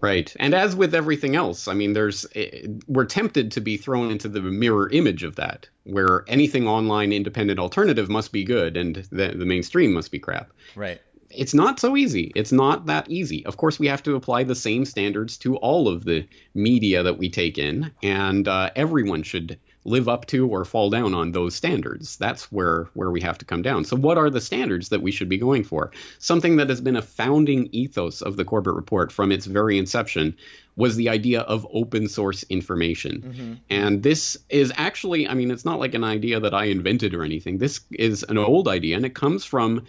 Right. 0.00 0.34
And 0.38 0.54
as 0.54 0.76
with 0.76 0.94
everything 0.94 1.36
else, 1.36 1.68
I 1.68 1.74
mean, 1.74 1.92
there's 1.92 2.26
eh, 2.34 2.66
we're 2.86 3.04
tempted 3.04 3.52
to 3.52 3.60
be 3.60 3.76
thrown 3.76 4.10
into 4.10 4.28
the 4.28 4.40
mirror 4.40 4.88
image 4.90 5.22
of 5.22 5.36
that, 5.36 5.68
where 5.84 6.24
anything 6.28 6.66
online 6.68 7.12
independent 7.12 7.58
alternative 7.58 8.08
must 8.08 8.32
be 8.32 8.44
good 8.44 8.76
and 8.76 8.96
the, 9.10 9.28
the 9.28 9.46
mainstream 9.46 9.92
must 9.92 10.10
be 10.10 10.18
crap. 10.18 10.50
Right. 10.74 11.00
It's 11.30 11.54
not 11.54 11.80
so 11.80 11.96
easy. 11.96 12.32
It's 12.36 12.52
not 12.52 12.86
that 12.86 13.10
easy. 13.10 13.44
Of 13.46 13.56
course, 13.56 13.78
we 13.78 13.88
have 13.88 14.02
to 14.04 14.14
apply 14.14 14.44
the 14.44 14.54
same 14.54 14.84
standards 14.84 15.36
to 15.38 15.56
all 15.56 15.88
of 15.88 16.04
the 16.04 16.28
media 16.54 17.02
that 17.02 17.18
we 17.18 17.28
take 17.28 17.58
in, 17.58 17.90
and 18.02 18.46
uh, 18.46 18.70
everyone 18.76 19.24
should 19.24 19.58
live 19.84 20.08
up 20.08 20.26
to 20.26 20.48
or 20.48 20.64
fall 20.64 20.90
down 20.90 21.14
on 21.14 21.32
those 21.32 21.54
standards. 21.54 22.16
That's 22.16 22.50
where 22.50 22.88
where 22.94 23.10
we 23.10 23.20
have 23.20 23.38
to 23.38 23.44
come 23.44 23.62
down. 23.62 23.84
So 23.84 23.96
what 23.96 24.18
are 24.18 24.30
the 24.30 24.40
standards 24.40 24.88
that 24.88 25.02
we 25.02 25.10
should 25.10 25.28
be 25.28 25.38
going 25.38 25.64
for? 25.64 25.90
Something 26.18 26.56
that 26.56 26.70
has 26.70 26.80
been 26.80 26.96
a 26.96 27.02
founding 27.02 27.68
ethos 27.72 28.22
of 28.22 28.36
the 28.36 28.44
Corbett 28.44 28.74
report 28.74 29.12
from 29.12 29.30
its 29.30 29.46
very 29.46 29.78
inception 29.78 30.36
was 30.76 30.96
the 30.96 31.08
idea 31.08 31.40
of 31.40 31.66
open 31.72 32.08
source 32.08 32.42
information. 32.44 33.22
Mm-hmm. 33.22 33.52
And 33.70 34.02
this 34.02 34.36
is 34.48 34.72
actually, 34.76 35.28
I 35.28 35.34
mean, 35.34 35.50
it's 35.50 35.64
not 35.64 35.78
like 35.78 35.94
an 35.94 36.04
idea 36.04 36.40
that 36.40 36.54
I 36.54 36.64
invented 36.64 37.14
or 37.14 37.22
anything. 37.22 37.58
This 37.58 37.80
is 37.92 38.24
an 38.24 38.38
old 38.38 38.66
idea 38.68 38.96
and 38.96 39.06
it 39.06 39.14
comes 39.14 39.44
from 39.44 39.86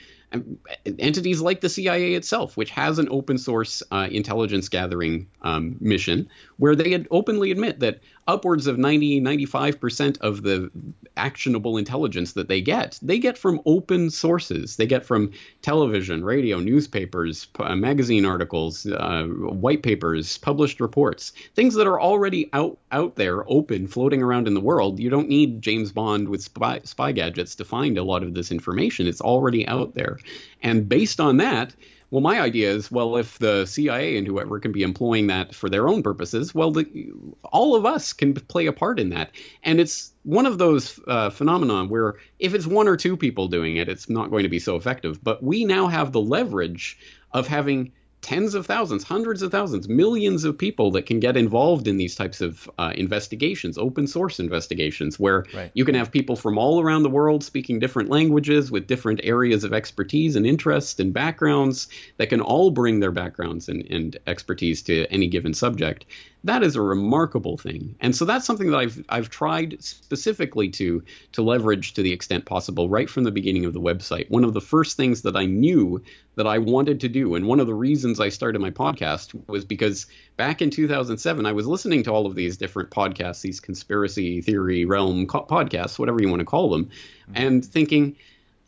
entities 0.86 1.42
like 1.42 1.62
the 1.62 1.70
CIA 1.70 2.14
itself, 2.14 2.58
which 2.58 2.70
has 2.72 3.00
an 3.00 3.08
open 3.10 3.38
source 3.38 3.84
uh, 3.92 4.08
intelligence 4.12 4.70
gathering 4.70 5.28
um, 5.42 5.78
mission, 5.80 6.30
where 6.58 6.76
they 6.76 7.06
openly 7.12 7.52
admit 7.52 7.80
that 7.80 8.00
upwards 8.28 8.68
of 8.68 8.78
90, 8.78 9.22
95% 9.22 10.20
of 10.20 10.42
the 10.42 10.72
actionable 11.16 11.78
intelligence 11.78 12.34
that 12.34 12.48
they 12.48 12.62
get, 12.62 13.00
they 13.02 13.20
get 13.20 13.38
from 13.38 13.62
open 13.66 14.10
sources. 14.10 14.78
They 14.78 14.88
get 14.88 15.06
from 15.06 15.32
television, 15.62 16.24
radio, 16.24 16.60
newspapers, 16.60 17.48
uh, 17.60 17.76
magazine 17.76 18.26
articles, 18.26 18.86
uh, 18.86 19.24
white 19.26 19.84
papers, 19.84 20.38
published 20.40 20.75
published 20.76 20.82
reports, 20.82 21.34
things 21.56 21.76
that 21.76 21.88
are 21.88 22.00
already 22.00 22.50
out 22.54 22.78
out 22.92 23.16
there, 23.16 23.44
open, 23.50 23.88
floating 23.88 24.22
around 24.22 24.48
in 24.48 24.54
the 24.54 24.62
world. 24.62 25.00
You 25.00 25.10
don't 25.10 25.30
need 25.30 25.62
James 25.62 25.92
Bond 25.92 26.28
with 26.30 26.44
spy, 26.44 26.82
spy 26.84 27.12
gadgets 27.14 27.56
to 27.56 27.66
find 27.66 27.98
a 27.98 28.04
lot 28.04 28.24
of 28.24 28.34
this 28.34 28.52
information. 28.52 29.08
It's 29.08 29.22
already 29.22 29.68
out 29.68 29.94
there, 29.96 30.18
and 30.62 30.88
based 30.90 31.20
on 31.20 31.38
that, 31.38 31.76
well, 32.12 32.22
my 32.22 32.40
idea 32.40 32.72
is, 32.72 32.92
well, 32.92 33.18
if 33.18 33.40
the 33.40 33.66
CIA 33.66 34.18
and 34.18 34.28
whoever 34.28 34.60
can 34.60 34.72
be 34.72 34.84
employing 34.84 35.28
that 35.28 35.56
for 35.56 35.70
their 35.70 35.88
own 35.88 36.04
purposes, 36.04 36.54
well, 36.54 36.72
the, 36.72 37.12
all 37.44 37.76
of 37.76 37.86
us 37.86 38.14
can 38.14 38.34
play 38.34 38.68
a 38.68 38.74
part 38.74 39.00
in 39.00 39.10
that. 39.10 39.32
And 39.64 39.80
it's 39.80 40.14
one 40.24 40.46
of 40.46 40.58
those 40.58 41.00
uh, 41.08 41.32
where 41.90 42.16
if 42.40 42.54
it's 42.54 42.68
one 42.68 42.88
or 42.88 42.96
two 42.96 43.18
people 43.18 43.48
doing 43.48 43.78
it, 43.78 43.90
it's 43.90 44.08
not 44.08 44.30
going 44.30 44.44
to 44.44 44.50
be 44.50 44.60
so 44.60 44.76
effective. 44.76 45.24
But 45.24 45.42
we 45.42 45.66
now 45.66 45.88
have 45.88 46.12
the 46.12 46.22
leverage 46.22 46.98
of 47.32 47.48
having 47.48 47.92
tens 48.26 48.56
of 48.56 48.66
thousands, 48.66 49.04
hundreds 49.04 49.44
of 49.44 49.52
thousands, 49.52 49.88
millions 49.88 50.46
of 50.46 50.58
people 50.58 50.90
that 50.90 51.06
can 51.06 51.20
get 51.20 51.38
involved 51.38 51.88
in 51.88 51.98
these 51.98 52.16
types 52.16 52.42
of 52.42 52.68
uh, 52.80 52.92
investigations, 52.96 53.78
open 53.78 54.08
source 54.08 54.40
investigations, 54.40 55.20
where 55.20 55.46
right. 55.54 55.70
you 55.76 55.86
can 55.86 55.94
have 55.94 56.12
people 56.12 56.36
from 56.36 56.58
all 56.58 56.82
around 56.82 57.04
the 57.04 57.10
world 57.10 57.44
speaking 57.44 57.78
different 57.78 58.10
languages 58.10 58.72
with 58.72 58.88
different 58.88 59.20
areas 59.24 59.64
of 59.64 59.74
expertise 59.74 60.36
and 60.36 60.48
interest 60.48 61.00
and 61.00 61.14
backgrounds 61.14 61.88
that 62.18 62.30
can 62.30 62.42
all 62.42 62.72
bring 62.72 63.00
their 63.00 63.12
backgrounds 63.12 63.70
and, 63.70 63.86
and 63.92 64.18
expertise 64.26 64.82
to 64.82 65.06
any 65.12 65.28
given 65.28 65.54
subject 65.54 66.06
that 66.46 66.62
is 66.62 66.76
a 66.76 66.82
remarkable 66.82 67.58
thing. 67.58 67.96
And 68.00 68.16
so 68.16 68.24
that's 68.24 68.46
something 68.46 68.70
that 68.70 68.78
I've 68.78 69.04
I've 69.10 69.30
tried 69.30 69.84
specifically 69.84 70.70
to 70.70 71.04
to 71.34 71.42
leverage 71.42 71.96
to 71.96 72.04
the 72.04 72.14
extent 72.14 72.46
possible 72.46 72.88
right 72.88 73.10
from 73.10 73.24
the 73.24 73.32
beginning 73.32 73.66
of 73.66 73.74
the 73.74 73.82
website. 73.82 74.30
One 74.30 74.44
of 74.44 74.54
the 74.54 74.62
first 74.62 74.96
things 74.96 75.24
that 75.24 75.36
I 75.36 75.46
knew 75.46 76.04
that 76.36 76.46
I 76.46 76.60
wanted 76.60 77.00
to 77.02 77.10
do 77.10 77.34
and 77.34 77.48
one 77.48 77.60
of 77.60 77.66
the 77.66 77.74
reasons 77.74 78.20
I 78.20 78.30
started 78.30 78.62
my 78.62 78.70
podcast 78.70 79.34
was 79.48 79.66
because 79.66 80.06
back 80.38 80.62
in 80.62 80.70
2007 80.70 81.46
I 81.46 81.52
was 81.52 81.66
listening 81.66 82.04
to 82.04 82.12
all 82.12 82.28
of 82.28 82.36
these 82.36 82.58
different 82.58 82.92
podcasts, 82.92 83.42
these 83.42 83.60
conspiracy 83.60 84.42
theory 84.42 84.86
realm 84.86 85.26
co- 85.26 85.46
podcasts, 85.46 85.98
whatever 85.98 86.22
you 86.22 86.30
want 86.30 86.42
to 86.42 86.46
call 86.46 86.70
them, 86.70 86.86
mm-hmm. 86.86 87.34
and 87.36 87.66
thinking 87.66 88.16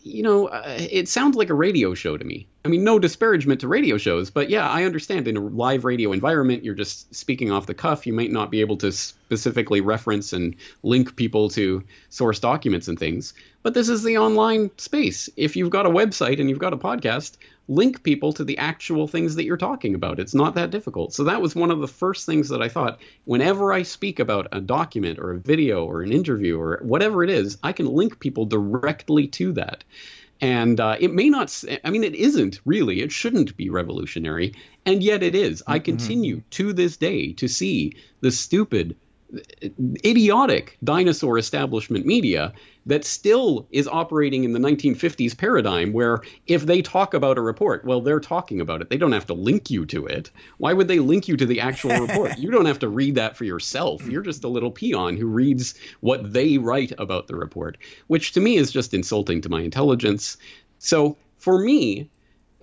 you 0.08 0.24
know, 0.24 0.48
uh, 0.48 0.78
it 0.80 1.08
sounds 1.08 1.36
like 1.36 1.50
a 1.50 1.54
radio 1.54 1.94
show 1.94 2.18
to 2.18 2.24
me. 2.24 2.48
I 2.66 2.70
mean, 2.70 2.84
no 2.84 3.00
disparagement 3.00 3.62
to 3.62 3.68
radio 3.68 3.98
shows, 3.98 4.30
but 4.30 4.50
yeah, 4.50 4.68
I 4.68 4.84
understand 4.84 5.28
in 5.28 5.38
a 5.38 5.42
live 5.42 5.86
radio 5.86 6.12
environment, 6.12 6.64
you're 6.64 6.76
just 6.76 7.14
speaking 7.16 7.52
off 7.52 7.66
the 7.66 7.74
cuff. 7.74 8.08
You 8.08 8.14
might 8.14 8.32
not 8.32 8.52
be 8.52 8.62
able 8.62 8.78
to 8.78 8.92
specifically 8.92 9.82
reference 9.82 10.34
and 10.34 10.56
link 10.84 11.16
people 11.16 11.50
to 11.52 11.84
source 12.10 12.40
documents 12.40 12.88
and 12.88 12.98
things. 12.98 13.34
But 13.64 13.74
this 13.74 13.90
is 13.90 14.04
the 14.04 14.18
online 14.18 14.72
space. 14.78 15.30
If 15.36 15.56
you've 15.56 15.70
got 15.70 15.86
a 15.86 15.90
website 15.90 16.40
and 16.40 16.50
you've 16.50 16.60
got 16.60 16.74
a 16.74 16.78
podcast, 16.78 17.38
link 17.68 18.04
people 18.04 18.34
to 18.34 18.44
the 18.44 18.58
actual 18.58 19.08
things 19.08 19.36
that 19.36 19.46
you're 19.46 19.58
talking 19.58 19.96
about. 19.96 20.20
It's 20.20 20.34
not 20.34 20.56
that 20.56 20.70
difficult. 20.70 21.14
So 21.14 21.26
that 21.26 21.42
was 21.42 21.56
one 21.56 21.72
of 21.72 21.80
the 21.80 21.88
first 21.88 22.26
things 22.26 22.50
that 22.50 22.62
I 22.62 22.70
thought 22.70 23.00
whenever 23.26 23.74
I 23.74 23.84
speak 23.84 24.20
about 24.20 24.48
a 24.52 24.62
document 24.62 25.20
or 25.20 25.32
a 25.32 25.40
video 25.40 25.86
or 25.86 26.02
an 26.02 26.12
interview 26.12 26.60
or 26.60 26.80
whatever 26.82 27.24
it 27.24 27.30
is, 27.30 27.58
I 27.64 27.74
can 27.74 27.88
link 27.88 28.20
people 28.20 28.46
directly 28.46 29.28
to 29.28 29.54
that. 29.54 29.84
And 30.40 30.80
uh, 30.80 30.98
it 31.00 31.14
may 31.14 31.30
not, 31.30 31.64
I 31.84 31.90
mean, 31.90 32.04
it 32.04 32.16
isn't 32.16 32.62
really, 32.64 33.02
it 33.02 33.12
shouldn't 33.12 33.58
be 33.58 33.70
revolutionary. 33.70 34.54
And 34.86 35.04
yet 35.04 35.24
it 35.24 35.36
is. 35.36 35.64
I 35.66 35.78
mm-hmm. 35.78 35.84
continue 35.84 36.42
to 36.52 36.74
this 36.74 36.98
day 36.98 37.34
to 37.34 37.48
see 37.48 37.96
the 38.22 38.32
stupid 38.32 38.96
idiotic 40.06 40.78
dinosaur 40.84 41.38
establishment 41.38 42.06
media 42.06 42.54
that 42.86 43.04
still 43.04 43.68
is 43.70 43.88
operating 43.88 44.46
in 44.46 44.54
the 44.54 44.60
1950s 44.60 45.38
paradigm 45.38 45.92
where 45.92 46.22
if 46.46 46.66
they 46.66 46.82
talk 46.82 47.14
about 47.14 47.38
a 47.38 47.42
report, 47.42 47.84
well, 47.84 48.00
they're 48.00 48.22
talking 48.22 48.62
about 48.62 48.82
it. 48.82 48.90
They 48.90 48.98
don't 48.98 49.12
have 49.12 49.26
to 49.26 49.34
link 49.34 49.70
you 49.70 49.86
to 49.88 50.06
it. 50.06 50.32
Why 50.58 50.72
would 50.72 50.88
they 50.88 51.00
link 51.00 51.28
you 51.28 51.36
to 51.38 51.46
the 51.46 51.60
actual 51.60 52.00
report? 52.00 52.38
You 52.38 52.52
don't 52.52 52.66
have 52.66 52.80
to 52.80 52.88
read 52.88 53.16
that 53.16 53.36
for 53.36 53.44
yourself. 53.44 54.06
You're 54.08 54.22
just 54.22 54.46
a 54.46 54.50
little 54.50 54.72
peon 54.72 55.18
who 55.18 55.28
reads 55.28 55.76
what 56.00 56.32
they 56.32 56.58
write 56.58 56.94
about 56.98 57.28
the 57.28 57.36
report, 57.36 57.78
which 58.08 58.32
to 58.34 58.40
me 58.40 58.56
is 58.56 58.72
just 58.72 58.94
insulting 58.94 59.42
to 59.42 59.50
my 59.50 59.62
intelligence. 59.62 60.38
So 60.80 61.18
for 61.38 61.60
me, 61.60 62.10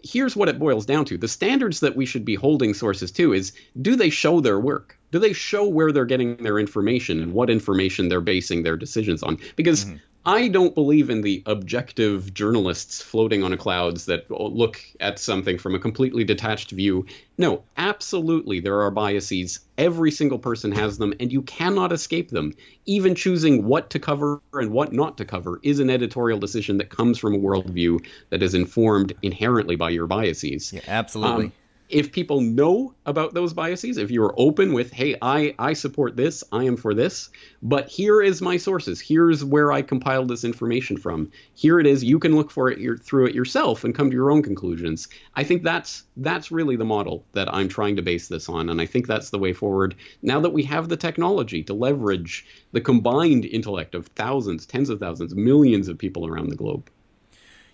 here's 0.02 0.36
what 0.36 0.48
it 0.48 0.58
boils 0.58 0.86
down 0.86 1.06
to 1.06 1.18
the 1.18 1.28
standards 1.28 1.80
that 1.80 1.96
we 1.96 2.06
should 2.06 2.24
be 2.24 2.34
holding 2.34 2.74
sources 2.74 3.10
to 3.12 3.32
is 3.32 3.52
do 3.80 3.96
they 3.96 4.10
show 4.10 4.40
their 4.40 4.60
work 4.60 4.98
do 5.14 5.20
they 5.20 5.32
show 5.32 5.64
where 5.64 5.92
they're 5.92 6.04
getting 6.04 6.34
their 6.38 6.58
information 6.58 7.22
and 7.22 7.32
what 7.32 7.48
information 7.48 8.08
they're 8.08 8.20
basing 8.20 8.64
their 8.64 8.76
decisions 8.76 9.22
on 9.22 9.38
because 9.54 9.84
mm-hmm. 9.84 9.98
I 10.26 10.48
don't 10.48 10.74
believe 10.74 11.08
in 11.08 11.20
the 11.20 11.44
objective 11.46 12.34
journalists 12.34 13.00
floating 13.00 13.44
on 13.44 13.52
a 13.52 13.56
clouds 13.56 14.06
that 14.06 14.28
look 14.28 14.80
at 14.98 15.20
something 15.20 15.56
from 15.56 15.76
a 15.76 15.78
completely 15.78 16.24
detached 16.24 16.72
view. 16.72 17.06
No, 17.38 17.62
absolutely, 17.76 18.58
there 18.58 18.80
are 18.80 18.90
biases. 18.90 19.60
Every 19.78 20.10
single 20.10 20.38
person 20.38 20.72
has 20.72 20.98
them, 20.98 21.12
and 21.20 21.30
you 21.30 21.42
cannot 21.42 21.92
escape 21.92 22.30
them. 22.30 22.54
Even 22.86 23.14
choosing 23.14 23.66
what 23.66 23.90
to 23.90 24.00
cover 24.00 24.40
and 24.54 24.72
what 24.72 24.92
not 24.92 25.18
to 25.18 25.24
cover 25.26 25.60
is 25.62 25.78
an 25.78 25.90
editorial 25.90 26.38
decision 26.40 26.78
that 26.78 26.88
comes 26.88 27.18
from 27.18 27.34
a 27.34 27.38
worldview 27.38 28.04
that 28.30 28.42
is 28.42 28.54
informed 28.54 29.12
inherently 29.22 29.76
by 29.76 29.90
your 29.90 30.06
biases. 30.06 30.72
Yeah, 30.72 30.80
absolutely. 30.88 31.46
Um, 31.46 31.52
if 31.88 32.12
people 32.12 32.40
know 32.40 32.94
about 33.04 33.34
those 33.34 33.52
biases, 33.52 33.98
if 33.98 34.10
you're 34.10 34.34
open 34.38 34.72
with, 34.72 34.90
hey, 34.92 35.16
I, 35.20 35.54
I 35.58 35.74
support 35.74 36.16
this, 36.16 36.42
I 36.50 36.64
am 36.64 36.76
for 36.76 36.94
this, 36.94 37.28
but 37.62 37.88
here 37.88 38.22
is 38.22 38.40
my 38.40 38.56
sources, 38.56 39.00
here's 39.00 39.44
where 39.44 39.70
I 39.70 39.82
compiled 39.82 40.28
this 40.28 40.44
information 40.44 40.96
from, 40.96 41.30
here 41.54 41.78
it 41.78 41.86
is, 41.86 42.02
you 42.02 42.18
can 42.18 42.36
look 42.36 42.50
for 42.50 42.70
it 42.70 42.78
your, 42.78 42.96
through 42.96 43.26
it 43.26 43.34
yourself 43.34 43.84
and 43.84 43.94
come 43.94 44.10
to 44.10 44.16
your 44.16 44.30
own 44.30 44.42
conclusions. 44.42 45.08
I 45.36 45.44
think 45.44 45.62
that's 45.62 46.04
that's 46.16 46.50
really 46.50 46.76
the 46.76 46.84
model 46.84 47.24
that 47.32 47.52
I'm 47.52 47.68
trying 47.68 47.96
to 47.96 48.02
base 48.02 48.28
this 48.28 48.48
on, 48.48 48.70
and 48.70 48.80
I 48.80 48.86
think 48.86 49.06
that's 49.06 49.30
the 49.30 49.38
way 49.38 49.52
forward. 49.52 49.94
Now 50.22 50.40
that 50.40 50.52
we 50.52 50.62
have 50.64 50.88
the 50.88 50.96
technology 50.96 51.62
to 51.64 51.74
leverage 51.74 52.46
the 52.72 52.80
combined 52.80 53.44
intellect 53.44 53.94
of 53.94 54.06
thousands, 54.08 54.64
tens 54.64 54.88
of 54.88 55.00
thousands, 55.00 55.34
millions 55.34 55.88
of 55.88 55.98
people 55.98 56.26
around 56.26 56.48
the 56.48 56.56
globe. 56.56 56.88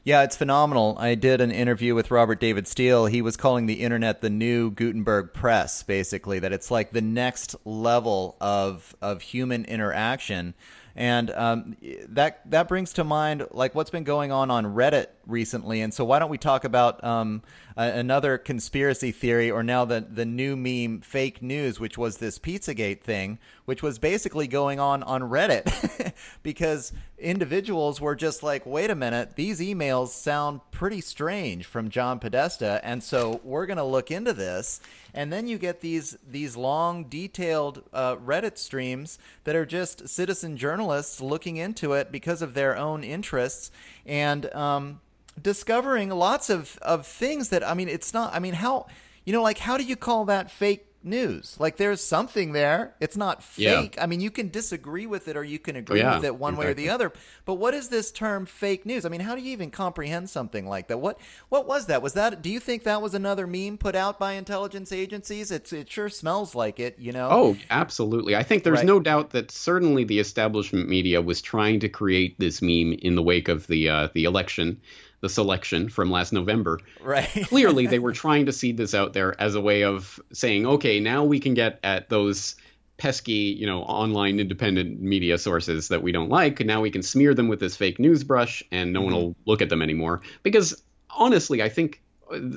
Yeah, 0.02 0.23
it's 0.23 0.37
phenomenal. 0.37 0.97
I 0.99 1.14
did 1.14 1.42
an 1.42 1.50
interview 1.50 1.95
with 1.95 2.11
Robert 2.11 2.40
David 2.40 2.66
Steele. 2.66 3.04
He 3.04 3.21
was 3.21 3.37
calling 3.37 3.66
the 3.66 3.83
internet 3.83 4.23
the 4.23 4.30
new 4.30 4.71
Gutenberg 4.71 5.35
press, 5.35 5.83
basically, 5.83 6.38
that 6.38 6.52
it's 6.52 6.71
like 6.71 6.92
the 6.92 7.02
next 7.02 7.54
level 7.66 8.37
of 8.40 8.97
of 9.02 9.21
human 9.21 9.66
interaction. 9.66 10.54
And 10.97 11.30
um, 11.30 11.76
that 12.09 12.50
that 12.50 12.66
brings 12.66 12.95
to 12.95 13.04
mind 13.04 13.47
like 13.50 13.75
what's 13.75 13.90
been 13.90 14.04
going 14.04 14.33
on 14.33 14.50
on 14.50 14.64
Reddit 14.64 15.09
recently. 15.26 15.83
And 15.83 15.92
so 15.92 16.04
why 16.07 16.19
don't 16.19 16.30
we 16.30 16.38
talk 16.38 16.64
about 16.64 17.04
um, 17.04 17.42
another 17.76 18.38
conspiracy 18.38 19.12
theory, 19.12 19.50
or 19.50 19.62
now 19.62 19.84
the 19.84 20.00
the 20.00 20.24
new 20.24 20.56
meme, 20.56 21.00
fake 21.00 21.42
news, 21.42 21.78
which 21.78 21.96
was 21.96 22.18
this 22.18 22.38
PizzaGate 22.38 23.00
thing, 23.00 23.38
which 23.64 23.82
was 23.82 23.98
basically 23.98 24.46
going 24.46 24.80
on 24.80 25.02
on 25.02 25.22
Reddit, 25.22 26.12
because 26.42 26.92
individuals 27.18 28.00
were 28.00 28.16
just 28.16 28.42
like, 28.42 28.64
wait 28.66 28.90
a 28.90 28.94
minute, 28.94 29.36
these 29.36 29.60
emails 29.60 30.08
sound 30.08 30.60
pretty 30.70 31.00
strange 31.00 31.66
from 31.66 31.90
John 31.90 32.18
Podesta, 32.18 32.80
and 32.82 33.02
so 33.02 33.40
we're 33.44 33.66
going 33.66 33.76
to 33.76 33.84
look 33.84 34.10
into 34.10 34.32
this. 34.32 34.80
And 35.12 35.32
then 35.32 35.48
you 35.48 35.58
get 35.58 35.80
these 35.80 36.16
these 36.28 36.56
long, 36.56 37.04
detailed 37.04 37.82
uh, 37.92 38.16
Reddit 38.16 38.58
streams 38.58 39.18
that 39.44 39.56
are 39.56 39.66
just 39.66 40.08
citizen 40.08 40.56
journalists 40.56 41.20
looking 41.20 41.56
into 41.56 41.94
it 41.94 42.12
because 42.12 42.42
of 42.42 42.54
their 42.54 42.76
own 42.76 43.02
interests 43.02 43.70
and 44.06 44.52
um, 44.54 45.00
discovering 45.42 46.11
lots 46.11 46.50
of 46.50 46.78
of 46.82 47.06
things 47.06 47.49
that 47.50 47.66
I 47.66 47.75
mean, 47.75 47.88
it's 47.88 48.12
not. 48.12 48.35
I 48.35 48.38
mean, 48.38 48.54
how 48.54 48.87
you 49.25 49.32
know, 49.32 49.42
like, 49.42 49.59
how 49.59 49.76
do 49.76 49.85
you 49.85 49.97
call 49.97 50.25
that 50.26 50.50
fake 50.50 50.90
news. 51.02 51.56
Like 51.59 51.76
there's 51.76 52.02
something 52.02 52.52
there. 52.52 52.94
It's 53.00 53.16
not 53.16 53.42
fake. 53.42 53.97
Yeah. 53.97 54.02
I 54.02 54.06
mean, 54.06 54.20
you 54.20 54.30
can 54.30 54.49
disagree 54.49 55.06
with 55.06 55.28
it 55.28 55.37
or 55.37 55.44
you 55.44 55.59
can 55.59 55.76
agree 55.76 56.00
oh, 56.00 56.04
yeah, 56.04 56.16
with 56.16 56.25
it 56.25 56.37
one 56.37 56.54
exactly. 56.54 56.66
way 56.66 56.70
or 56.70 56.75
the 56.75 56.90
other. 56.90 57.12
But 57.44 57.54
what 57.54 57.75
is 57.75 57.88
this 57.88 58.11
term 58.11 58.47
fake 58.47 58.85
news? 58.85 59.04
I 59.04 59.09
mean, 59.09 59.20
how 59.20 59.35
do 59.35 59.42
you 59.42 59.52
even 59.52 59.70
comprehend 59.70 60.30
something 60.30 60.66
like 60.66 60.88
that? 60.88 60.99
What 60.99 61.18
what 61.49 61.66
was 61.66 61.87
that? 61.87 62.02
Was 62.02 62.14
that 62.14 62.42
do 62.42 62.50
you 62.50 62.61
think 62.61 62.85
that 62.85 63.02
was 63.02 63.14
another 63.14 63.47
meme 63.47 63.78
put 63.78 63.94
out 63.94 64.18
by 64.18 64.32
intelligence 64.32 64.92
agencies? 64.92 65.50
It's 65.50 65.73
it 65.73 65.90
sure 65.90 66.09
smells 66.09 66.54
like 66.54 66.78
it, 66.78 66.99
you 66.99 67.12
know. 67.12 67.28
Oh, 67.30 67.56
absolutely. 67.70 68.37
I 68.37 68.42
think 68.42 68.64
there's 68.64 68.78
right. 68.78 68.87
no 68.87 69.00
doubt 69.00 69.30
that 69.30 69.50
certainly 69.50 70.04
the 70.04 70.18
establishment 70.18 70.88
media 70.88 71.23
was 71.23 71.40
trying 71.40 71.80
to 71.80 71.88
create 71.88 72.38
this 72.38 72.61
meme 72.61 72.92
in 73.00 73.14
the 73.14 73.23
wake 73.23 73.49
of 73.49 73.66
the 73.66 73.88
uh, 73.88 74.09
the 74.14 74.25
election 74.25 74.80
the 75.20 75.28
selection 75.28 75.88
from 75.88 76.10
last 76.10 76.32
November. 76.32 76.80
Right. 77.02 77.28
Clearly, 77.44 77.86
they 77.86 77.98
were 77.98 78.12
trying 78.12 78.46
to 78.46 78.52
seed 78.52 78.76
this 78.76 78.94
out 78.94 79.12
there 79.12 79.40
as 79.40 79.54
a 79.54 79.60
way 79.60 79.84
of 79.84 80.20
saying, 80.32 80.66
okay, 80.66 81.00
now 81.00 81.24
we 81.24 81.40
can 81.40 81.54
get 81.54 81.78
at 81.82 82.08
those 82.08 82.56
pesky, 82.96 83.56
you 83.58 83.66
know, 83.66 83.82
online 83.82 84.38
independent 84.38 85.00
media 85.00 85.38
sources 85.38 85.88
that 85.88 86.02
we 86.02 86.12
don't 86.12 86.28
like. 86.28 86.60
Now 86.60 86.82
we 86.82 86.90
can 86.90 87.02
smear 87.02 87.34
them 87.34 87.48
with 87.48 87.60
this 87.60 87.76
fake 87.76 87.98
news 87.98 88.24
brush, 88.24 88.62
and 88.70 88.92
no 88.92 89.00
mm-hmm. 89.00 89.12
one 89.12 89.14
will 89.14 89.36
look 89.46 89.62
at 89.62 89.68
them 89.68 89.82
anymore. 89.82 90.20
Because 90.42 90.82
honestly, 91.10 91.62
I 91.62 91.68
think 91.68 92.02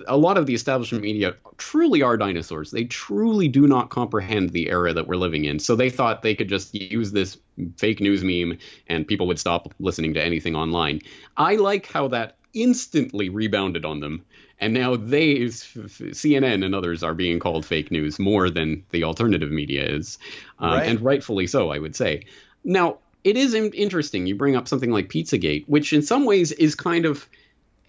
a 0.08 0.17
lot 0.17 0.38
of 0.38 0.46
the 0.46 0.53
establishment 0.53 1.03
media 1.03 1.36
truly 1.58 2.01
are 2.01 2.17
dinosaurs. 2.17 2.72
They 2.72 2.84
truly 2.86 3.48
do 3.48 3.67
not 3.67 3.89
comprehend 3.89 4.51
the 4.51 4.70
era 4.70 4.93
that 4.93 5.08
we're 5.08 5.15
living 5.15 5.46
in. 5.46 5.60
So 5.60 5.75
they 5.75 5.89
thought 5.89 6.22
they 6.22 6.36
could 6.36 6.50
just 6.50 6.75
use 6.75 7.12
this 7.12 7.38
fake 7.77 8.00
news 8.00 8.24
meme 8.24 8.60
and 8.88 9.08
people 9.08 9.27
would 9.27 9.39
stop 9.39 9.74
listening 9.79 10.13
to 10.13 10.24
anything 10.24 10.55
online. 10.55 11.01
I 11.38 11.55
like 11.55 11.88
how 11.88 12.08
that 12.10 12.38
instantly 12.54 13.30
rebounded 13.30 13.86
on 13.86 14.00
them 14.00 14.24
and 14.60 14.74
now 14.74 14.96
they, 14.96 15.40
CNN 15.40 16.64
and 16.64 16.74
others, 16.74 17.04
are 17.04 17.14
being 17.14 17.40
called 17.40 17.66
fake 17.66 17.92
news 17.92 18.18
more 18.18 18.50
than 18.50 18.86
the 18.92 19.04
alternative 19.04 19.52
media 19.52 19.84
is, 19.86 20.18
um, 20.60 20.74
right. 20.74 20.88
and 20.88 21.02
rightfully 21.02 21.48
so, 21.48 21.70
I 21.70 21.80
would 21.80 21.98
say. 21.98 22.28
Now, 22.64 23.00
it 23.26 23.36
is 23.36 23.54
interesting. 23.54 24.26
You 24.26 24.36
bring 24.36 24.56
up 24.56 24.70
something 24.70 24.92
like 24.92 25.10
Pizzagate, 25.10 25.66
which 25.68 25.92
in 25.92 26.02
some 26.02 26.24
ways 26.24 26.54
is 26.54 26.76
kind 26.76 27.06
of 27.06 27.28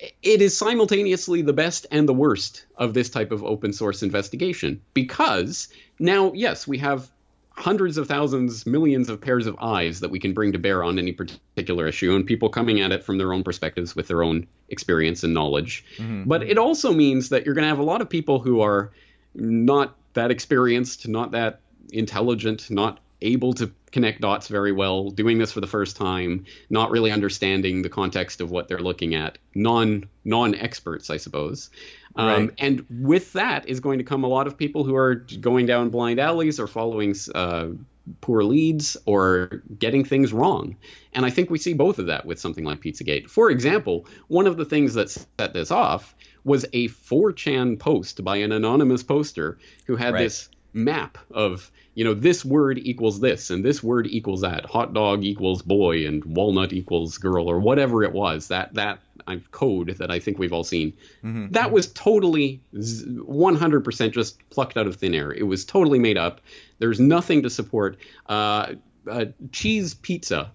it 0.00 0.42
is 0.42 0.56
simultaneously 0.56 1.42
the 1.42 1.52
best 1.52 1.86
and 1.92 2.08
the 2.08 2.12
worst 2.12 2.66
of 2.76 2.92
this 2.92 3.08
type 3.08 3.30
of 3.30 3.44
open 3.44 3.72
source 3.72 4.02
investigation 4.02 4.82
because 4.92 5.68
now, 6.00 6.32
yes, 6.32 6.66
we 6.66 6.78
have 6.78 7.08
hundreds 7.56 7.96
of 7.98 8.08
thousands, 8.08 8.66
millions 8.66 9.08
of 9.08 9.20
pairs 9.20 9.46
of 9.46 9.56
eyes 9.60 10.00
that 10.00 10.10
we 10.10 10.18
can 10.18 10.32
bring 10.32 10.52
to 10.52 10.58
bear 10.58 10.82
on 10.82 10.98
any 10.98 11.12
particular 11.12 11.86
issue, 11.86 12.14
and 12.14 12.26
people 12.26 12.48
coming 12.48 12.80
at 12.80 12.92
it 12.92 13.04
from 13.04 13.16
their 13.16 13.32
own 13.32 13.44
perspectives 13.44 13.94
with 13.94 14.08
their 14.08 14.22
own 14.22 14.46
experience 14.68 15.22
and 15.22 15.32
knowledge. 15.32 15.84
Mm-hmm. 15.96 16.24
But 16.28 16.42
it 16.42 16.58
also 16.58 16.92
means 16.92 17.28
that 17.28 17.46
you're 17.46 17.54
going 17.54 17.62
to 17.64 17.68
have 17.68 17.78
a 17.78 17.84
lot 17.84 18.00
of 18.00 18.10
people 18.10 18.40
who 18.40 18.60
are 18.60 18.92
not 19.34 19.96
that 20.14 20.30
experienced, 20.30 21.06
not 21.08 21.30
that 21.30 21.60
intelligent, 21.92 22.70
not 22.70 22.98
able 23.24 23.52
to 23.54 23.72
connect 23.90 24.20
dots 24.20 24.48
very 24.48 24.72
well, 24.72 25.10
doing 25.10 25.38
this 25.38 25.52
for 25.52 25.60
the 25.60 25.66
first 25.66 25.96
time, 25.96 26.44
not 26.70 26.90
really 26.90 27.10
understanding 27.10 27.82
the 27.82 27.88
context 27.88 28.40
of 28.40 28.50
what 28.50 28.68
they're 28.68 28.78
looking 28.78 29.14
at, 29.14 29.38
non 29.54 30.08
non 30.24 30.54
experts, 30.54 31.10
I 31.10 31.16
suppose. 31.16 31.70
Um, 32.16 32.26
right. 32.26 32.50
And 32.58 32.86
with 32.88 33.32
that 33.32 33.68
is 33.68 33.80
going 33.80 33.98
to 33.98 34.04
come 34.04 34.24
a 34.24 34.28
lot 34.28 34.46
of 34.46 34.56
people 34.56 34.84
who 34.84 34.94
are 34.94 35.16
going 35.40 35.66
down 35.66 35.90
blind 35.90 36.20
alleys 36.20 36.60
or 36.60 36.66
following 36.66 37.14
uh, 37.34 37.68
poor 38.20 38.42
leads 38.44 38.96
or 39.06 39.62
getting 39.78 40.04
things 40.04 40.32
wrong. 40.32 40.76
And 41.12 41.24
I 41.24 41.30
think 41.30 41.50
we 41.50 41.58
see 41.58 41.72
both 41.72 41.98
of 41.98 42.06
that 42.06 42.26
with 42.26 42.38
something 42.38 42.64
like 42.64 42.80
Pizzagate. 42.80 43.28
For 43.28 43.50
example, 43.50 44.06
one 44.28 44.46
of 44.46 44.56
the 44.56 44.64
things 44.64 44.94
that 44.94 45.10
set 45.10 45.54
this 45.54 45.70
off 45.70 46.14
was 46.44 46.64
a 46.72 46.88
4chan 46.88 47.78
post 47.78 48.22
by 48.22 48.36
an 48.36 48.52
anonymous 48.52 49.02
poster 49.02 49.58
who 49.86 49.96
had 49.96 50.14
right. 50.14 50.22
this 50.22 50.48
map 50.74 51.16
of 51.30 51.70
you 51.94 52.04
know 52.04 52.14
this 52.14 52.44
word 52.44 52.78
equals 52.78 53.20
this 53.20 53.50
and 53.50 53.64
this 53.64 53.82
word 53.82 54.06
equals 54.08 54.42
that. 54.42 54.66
Hot 54.66 54.92
dog 54.92 55.24
equals 55.24 55.62
boy 55.62 56.06
and 56.06 56.24
walnut 56.24 56.72
equals 56.72 57.16
girl 57.18 57.48
or 57.48 57.60
whatever 57.60 58.02
it 58.02 58.12
was. 58.12 58.48
That 58.48 58.74
that 58.74 58.98
code 59.52 59.88
that 59.98 60.10
i 60.10 60.18
think 60.18 60.38
we've 60.38 60.52
all 60.52 60.64
seen. 60.64 60.92
Mm-hmm. 61.22 61.52
that 61.52 61.70
was 61.70 61.90
totally 61.92 62.60
100% 62.74 64.12
just 64.12 64.50
plucked 64.50 64.76
out 64.76 64.86
of 64.86 64.96
thin 64.96 65.14
air. 65.14 65.32
It 65.32 65.44
was 65.44 65.64
totally 65.64 65.98
made 65.98 66.18
up. 66.18 66.40
There's 66.78 67.00
nothing 67.00 67.42
to 67.44 67.50
support. 67.50 67.96
Uh, 68.26 68.74
uh, 69.10 69.26
cheese 69.52 69.94
pizza 69.94 70.50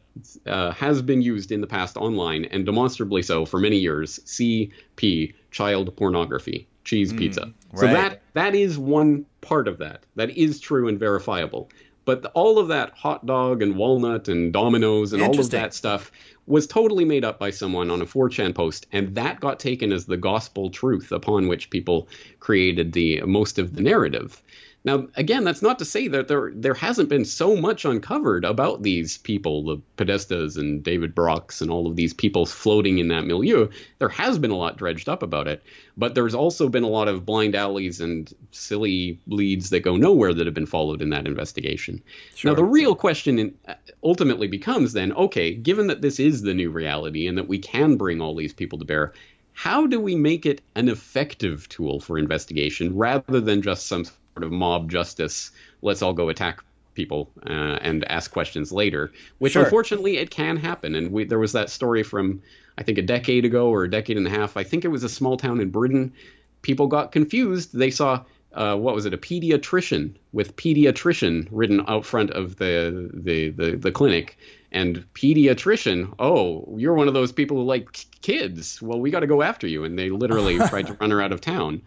uh, 0.45 0.71
has 0.71 1.01
been 1.01 1.21
used 1.21 1.51
in 1.51 1.61
the 1.61 1.67
past 1.67 1.97
online 1.97 2.45
and 2.45 2.65
demonstrably 2.65 3.21
so 3.21 3.45
for 3.45 3.59
many 3.59 3.77
years. 3.77 4.19
Cp 4.25 5.33
child 5.51 5.95
pornography 5.95 6.67
cheese 6.89 7.13
mm, 7.13 7.19
pizza. 7.19 7.53
Right. 7.72 7.79
So 7.79 7.88
that 7.88 8.22
that 8.34 8.55
is 8.55 8.77
one 8.77 9.25
part 9.41 9.67
of 9.67 9.77
that. 9.77 10.05
That 10.15 10.31
is 10.31 10.60
true 10.60 10.88
and 10.88 11.00
verifiable. 11.00 11.69
But 12.05 12.24
the, 12.24 12.29
all 12.29 12.58
of 12.58 12.69
that 12.69 12.91
hot 12.93 13.27
dog 13.27 13.62
and 13.62 13.75
walnut 13.75 14.27
and 14.27 14.51
Domino's 14.51 15.13
and 15.13 15.22
all 15.22 15.39
of 15.39 15.51
that 15.51 15.75
stuff 15.75 16.12
was 16.48 16.65
totally 16.65 17.05
made 17.05 17.24
up 17.24 17.38
by 17.38 17.51
someone 17.51 17.91
on 17.91 18.01
a 18.01 18.05
4chan 18.05 18.55
post, 18.55 18.88
and 18.91 19.13
that 19.13 19.39
got 19.39 19.60
taken 19.60 19.91
as 19.91 20.08
the 20.08 20.17
gospel 20.17 20.72
truth 20.72 21.12
upon 21.12 21.48
which 21.48 21.69
people 21.69 22.08
created 22.39 22.93
the 22.93 23.22
most 23.22 23.60
of 23.60 23.75
the 23.75 23.81
narrative. 23.81 24.41
Now, 24.86 25.07
again, 25.15 25.43
that's 25.43 25.62
not 25.62 25.77
to 25.79 25.86
say 25.86 26.07
that 26.07 26.29
there 26.29 26.51
there 26.55 26.74
hasn't 26.74 27.09
been 27.09 27.25
so 27.25 27.55
much 27.57 27.83
uncovered 27.83 28.45
about 28.45 28.81
these 28.81 29.17
people, 29.17 29.63
the 29.63 29.77
Podestas 29.98 30.57
and 30.57 30.81
David 30.81 31.13
Brock 31.13 31.53
and 31.59 31.69
all 31.69 31.86
of 31.86 31.98
these 31.98 32.13
people 32.13 32.45
floating 32.45 32.98
in 33.00 33.09
that 33.09 33.25
milieu. 33.25 33.67
There 34.00 34.09
has 34.09 34.39
been 34.39 34.51
a 34.51 34.55
lot 34.55 34.77
dredged 34.77 35.09
up 35.09 35.21
about 35.21 35.50
it, 35.50 35.62
but 35.98 36.15
there's 36.15 36.33
also 36.33 36.69
been 36.69 36.83
a 36.83 36.89
lot 36.89 37.09
of 37.09 37.25
blind 37.25 37.55
alleys 37.55 38.00
and 38.00 38.33
silly 38.51 39.19
leads 39.27 39.69
that 39.71 39.81
go 39.81 39.98
nowhere 39.98 40.33
that 40.33 40.48
have 40.48 40.53
been 40.53 40.65
followed 40.65 41.01
in 41.01 41.09
that 41.09 41.27
investigation. 41.27 42.01
Sure. 42.36 42.51
Now, 42.51 42.55
the 42.55 42.63
real 42.63 42.95
question 42.95 43.57
ultimately 44.01 44.48
becomes 44.48 44.93
then, 44.93 45.12
okay, 45.12 45.53
given 45.53 45.88
that 45.88 46.01
this 46.01 46.21
is 46.21 46.41
the 46.41 46.54
new 46.54 46.71
reality 46.71 47.27
and 47.27 47.38
that 47.38 47.49
we 47.49 47.60
can 47.60 47.97
bring 47.97 48.21
all 48.21 48.34
these 48.34 48.54
people 48.54 48.80
to 48.80 48.86
bear, 48.86 49.13
how 49.51 49.86
do 49.86 49.99
we 49.99 50.15
make 50.15 50.45
it 50.45 50.62
an 50.75 50.88
effective 50.88 51.67
tool 51.67 51.99
for 51.99 52.17
investigation 52.17 52.95
rather 52.95 53.41
than 53.41 53.62
just 53.62 53.88
some 53.88 54.06
sort 54.39 54.45
of 54.45 54.58
mob 54.58 54.89
justice. 54.89 55.52
Let's 55.82 56.02
all 56.02 56.13
go 56.13 56.30
attack 56.30 56.63
people 56.93 57.30
uh, 57.45 57.78
and 57.82 58.10
ask 58.10 58.32
questions 58.32 58.71
later, 58.71 59.12
which 59.39 59.54
sure. 59.54 59.63
unfortunately 59.63 60.17
it 60.17 60.30
can 60.30 60.56
happen. 60.56 60.95
And 60.95 61.12
we, 61.12 61.25
there 61.25 61.39
was 61.39 61.52
that 61.54 61.69
story 61.69 62.04
from 62.04 62.41
I 62.78 62.84
think 62.84 62.97
a 62.97 63.02
decade 63.02 63.43
ago 63.43 63.69
or 63.69 63.84
a 63.84 63.89
decade 63.89 64.15
and 64.15 64.25
a 64.25 64.30
half. 64.30 64.56
I 64.56 64.63
think 64.63 64.86
it 64.86 64.88
was 64.88 65.04
a 65.04 65.10
small 65.10 65.36
town 65.36 65.60
in 65.60 65.69
Britain. 65.69 66.13
People 66.62 66.88
got 66.88 67.12
confused. 67.12 67.78
They 67.78 67.91
saw 67.91 68.23
uh, 68.54 68.78
what 68.78 68.95
was 68.95 69.06
it, 69.06 69.13
a 69.13 69.17
pediatrician 69.17 70.13
with 70.32 70.56
pediatrician 70.56 71.47
written 71.52 71.84
out 71.88 72.06
front 72.06 72.32
of 72.32 72.56
the, 72.56 73.10
the 73.13 73.49
the 73.49 73.75
the 73.75 73.91
clinic, 73.91 74.38
and 74.71 75.06
pediatrician. 75.13 76.15
Oh, 76.17 76.65
you're 76.78 76.95
one 76.95 77.10
of 77.10 77.13
those 77.13 77.34
people 77.34 77.58
who 77.58 77.63
like 77.63 78.06
kids. 78.21 78.82
Well, 78.82 78.99
we 78.99 79.12
got 79.12 79.19
to 79.19 79.28
go 79.28 79.41
after 79.41 79.67
you. 79.67 79.84
And 79.84 79.99
they 79.99 80.10
literally 80.10 80.58
tried 80.69 80.88
to 80.88 80.93
run 80.93 81.12
her 81.12 81.21
out 81.21 81.34
of 81.34 81.41
town. 81.41 81.82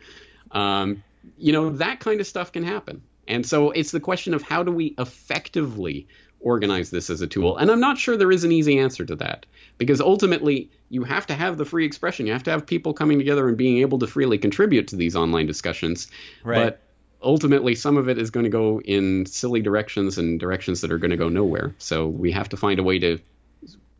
Um, 0.53 1.03
you 1.37 1.53
know, 1.53 1.71
that 1.71 2.01
kind 2.01 2.21
of 2.21 2.27
stuff 2.27 2.53
can 2.53 2.65
happen. 2.65 3.03
And 3.29 3.47
so 3.47 3.71
it's 3.71 3.93
the 3.93 4.01
question 4.01 4.35
of 4.35 4.43
how 4.43 4.63
do 4.63 4.73
we 4.73 4.95
effectively 4.99 6.07
organize 6.41 6.91
this 6.91 7.09
as 7.09 7.21
a 7.21 7.27
tool? 7.27 7.57
And 7.57 7.71
I'm 7.71 7.81
not 7.81 7.99
sure 7.99 8.17
there 8.17 8.33
is 8.33 8.45
an 8.45 8.53
easy 8.53 8.79
answer 8.79 9.05
to 9.05 9.17
that 9.17 9.47
because 9.79 10.01
ultimately 10.01 10.71
you 10.91 11.05
have 11.05 11.27
to 11.29 11.35
have 11.35 11.57
the 11.57 11.65
free 11.65 11.87
expression. 11.87 12.27
You 12.27 12.33
have 12.33 12.43
to 12.45 12.51
have 12.51 12.67
people 12.67 12.93
coming 12.93 13.19
together 13.19 13.49
and 13.49 13.57
being 13.57 13.79
able 13.79 13.99
to 14.01 14.07
freely 14.07 14.39
contribute 14.39 14.89
to 14.89 14.97
these 14.97 15.17
online 15.17 15.47
discussions. 15.47 16.09
Right. 16.43 16.65
But 16.65 16.83
ultimately, 17.23 17.75
some 17.75 17.97
of 17.97 18.09
it 18.09 18.19
is 18.19 18.31
going 18.31 18.45
to 18.45 18.51
go 18.51 18.81
in 18.81 19.27
silly 19.27 19.63
directions 19.63 20.19
and 20.19 20.41
directions 20.41 20.81
that 20.81 20.91
are 20.91 20.99
going 20.99 21.13
to 21.13 21.17
go 21.17 21.29
nowhere. 21.29 21.75
So 21.79 22.09
we 22.09 22.33
have 22.33 22.49
to 22.51 22.57
find 22.57 22.81
a 22.81 22.83
way 22.83 22.99
to 22.99 23.19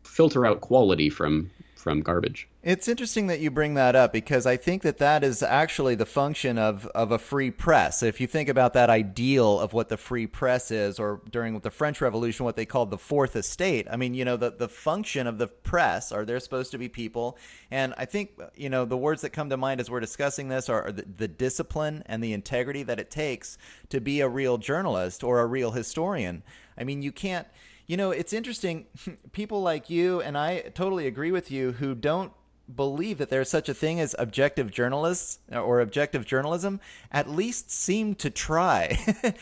filter 0.03 0.45
out 0.45 0.61
quality 0.61 1.09
from 1.09 1.49
from 1.83 1.99
garbage. 1.99 2.47
It's 2.63 2.87
interesting 2.87 3.27
that 3.27 3.41
you 3.41 3.51
bring 3.51 3.73
that 3.73 3.93
up 3.93 4.13
because 4.13 4.45
I 4.45 4.55
think 4.55 4.83
that 4.83 4.99
that 4.99 5.21
is 5.21 5.43
actually 5.43 5.95
the 5.95 6.05
function 6.05 6.57
of, 6.57 6.87
of 6.95 7.11
a 7.11 7.19
free 7.19 7.51
press. 7.51 8.01
If 8.01 8.21
you 8.21 8.25
think 8.25 8.47
about 8.47 8.71
that 8.73 8.89
ideal 8.89 9.59
of 9.59 9.73
what 9.73 9.89
the 9.89 9.97
free 9.97 10.25
press 10.25 10.71
is, 10.71 10.97
or 10.97 11.21
during 11.29 11.59
the 11.59 11.69
French 11.69 11.99
Revolution, 11.99 12.45
what 12.45 12.55
they 12.55 12.65
called 12.65 12.89
the 12.89 12.97
fourth 12.97 13.35
estate, 13.35 13.85
I 13.91 13.97
mean, 13.97 14.13
you 14.13 14.23
know, 14.23 14.37
the, 14.37 14.49
the 14.49 14.69
function 14.69 15.27
of 15.27 15.39
the 15.39 15.47
press 15.47 16.13
are 16.13 16.23
they're 16.23 16.39
supposed 16.39 16.71
to 16.71 16.77
be 16.77 16.87
people. 16.87 17.37
And 17.69 17.93
I 17.97 18.05
think, 18.05 18.39
you 18.55 18.69
know, 18.69 18.85
the 18.85 18.95
words 18.95 19.21
that 19.23 19.31
come 19.31 19.49
to 19.49 19.57
mind 19.57 19.81
as 19.81 19.91
we're 19.91 19.99
discussing 19.99 20.47
this 20.47 20.69
are, 20.69 20.89
the, 20.89 21.03
the 21.17 21.27
discipline 21.27 22.01
and 22.05 22.23
the 22.23 22.31
integrity 22.31 22.83
that 22.83 22.97
it 22.97 23.11
takes 23.11 23.57
to 23.89 23.99
be 23.99 24.21
a 24.21 24.29
real 24.29 24.57
journalist 24.57 25.21
or 25.21 25.41
a 25.41 25.45
real 25.45 25.71
historian. 25.71 26.43
I 26.77 26.85
mean, 26.85 27.01
you 27.01 27.11
can't 27.11 27.47
you 27.87 27.97
know, 27.97 28.11
it's 28.11 28.33
interesting. 28.33 28.85
People 29.31 29.61
like 29.61 29.89
you, 29.89 30.21
and 30.21 30.37
I 30.37 30.61
totally 30.73 31.07
agree 31.07 31.31
with 31.31 31.51
you, 31.51 31.73
who 31.73 31.95
don't 31.95 32.31
believe 32.73 33.17
that 33.17 33.29
there's 33.29 33.49
such 33.49 33.67
a 33.67 33.73
thing 33.73 33.99
as 33.99 34.15
objective 34.17 34.71
journalists 34.71 35.39
uh, 35.51 35.59
or 35.59 35.81
objective 35.81 36.25
journalism 36.25 36.79
at 37.11 37.29
least 37.29 37.69
seem 37.69 38.15
to 38.15 38.29
try 38.29 38.97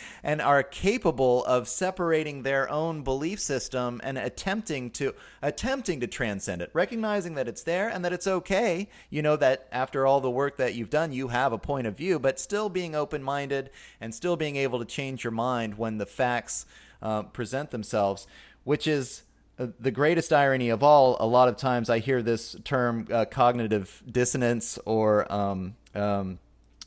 and 0.23 0.41
are 0.41 0.63
capable 0.63 1.45
of 1.45 1.67
separating 1.67 2.41
their 2.41 2.69
own 2.69 3.03
belief 3.03 3.39
system 3.39 4.01
and 4.03 4.17
attempting 4.17 4.89
to 4.89 5.13
attempting 5.43 5.99
to 5.99 6.07
transcend 6.07 6.63
it 6.63 6.71
recognizing 6.73 7.35
that 7.35 7.47
it's 7.47 7.61
there 7.61 7.89
and 7.89 8.03
that 8.03 8.11
it's 8.11 8.27
okay 8.27 8.89
you 9.11 9.21
know 9.21 9.35
that 9.35 9.67
after 9.71 10.07
all 10.07 10.19
the 10.19 10.29
work 10.29 10.57
that 10.57 10.73
you've 10.73 10.89
done 10.89 11.13
you 11.13 11.27
have 11.27 11.53
a 11.53 11.59
point 11.59 11.85
of 11.85 11.95
view 11.95 12.17
but 12.17 12.39
still 12.39 12.69
being 12.69 12.95
open-minded 12.95 13.69
and 14.01 14.15
still 14.15 14.35
being 14.35 14.55
able 14.55 14.79
to 14.79 14.85
change 14.85 15.23
your 15.23 15.31
mind 15.31 15.77
when 15.77 15.99
the 15.99 16.07
facts 16.07 16.65
uh, 17.01 17.23
present 17.23 17.71
themselves, 17.71 18.27
which 18.63 18.87
is 18.87 19.23
uh, 19.59 19.67
the 19.79 19.91
greatest 19.91 20.31
irony 20.33 20.69
of 20.69 20.83
all. 20.83 21.17
A 21.19 21.25
lot 21.25 21.47
of 21.47 21.57
times 21.57 21.89
I 21.89 21.99
hear 21.99 22.21
this 22.21 22.55
term 22.63 23.07
uh, 23.11 23.25
cognitive 23.25 24.03
dissonance 24.09 24.79
or. 24.85 25.31
Um, 25.31 25.75
um, 25.93 26.39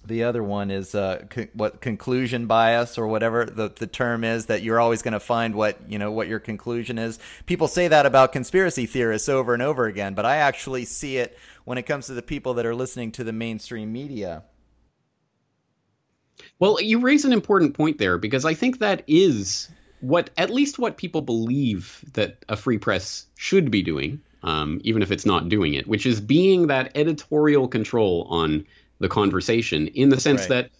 the 0.07 0.25
other 0.25 0.43
one 0.43 0.71
is 0.71 0.95
uh, 0.95 1.25
co- 1.31 1.47
what 1.55 1.81
conclusion 1.81 2.47
bias 2.47 2.99
or 2.99 3.07
whatever 3.07 3.47
the, 3.47 3.69
the 3.71 3.87
term 3.87 4.25
is 4.25 4.47
that 4.47 4.63
you're 4.63 4.81
always 4.81 5.03
going 5.03 5.13
to 5.13 5.21
find 5.21 5.55
what 5.55 5.79
you 5.89 5.99
know 5.99 6.11
what 6.11 6.29
your 6.29 6.41
conclusion 6.41 6.99
is. 6.99 7.19
People 7.47 7.69
say 7.69 7.89
that 7.89 8.07
about 8.07 8.33
conspiracy 8.33 8.87
theorists 8.87 9.29
over 9.29 9.55
and 9.55 9.63
over 9.63 9.87
again, 9.87 10.15
but 10.15 10.27
I 10.27 10.37
actually 10.37 10.85
see 10.85 11.17
it 11.17 11.39
when 11.65 11.79
it 11.79 11.85
comes 11.85 12.07
to 12.07 12.15
the 12.15 12.23
people 12.23 12.55
that 12.55 12.67
are 12.67 12.75
listening 12.75 13.13
to 13.13 13.25
the 13.25 13.33
mainstream 13.33 13.93
media. 13.93 14.45
Well, 16.59 16.81
you 16.81 16.99
raise 17.01 17.25
an 17.25 17.33
important 17.33 17.75
point 17.75 17.99
there 17.99 18.19
because 18.19 18.45
I 18.45 18.55
think 18.55 18.79
that 18.81 19.05
is 19.07 19.69
what 20.05 20.31
at 20.37 20.51
least 20.51 20.79
what 20.79 20.97
people 20.97 21.23
believe 21.23 22.05
that 22.13 22.45
a 22.49 22.57
free 22.57 22.77
press 22.79 23.27
should 23.37 23.71
be 23.71 23.83
doing, 23.83 24.21
um, 24.43 24.81
even 24.85 25.01
if 25.03 25.11
it's 25.11 25.25
not 25.25 25.49
doing 25.49 25.73
it, 25.73 25.87
which 25.87 26.05
is 26.05 26.21
being 26.21 26.67
that 26.67 26.93
editorial 26.95 27.69
control 27.69 28.27
on 28.29 28.67
the 28.99 29.09
conversation 29.09 29.89
in 29.89 30.11
the 30.11 30.21
sense 30.21 30.43
right. 30.43 30.49
that 30.51 30.71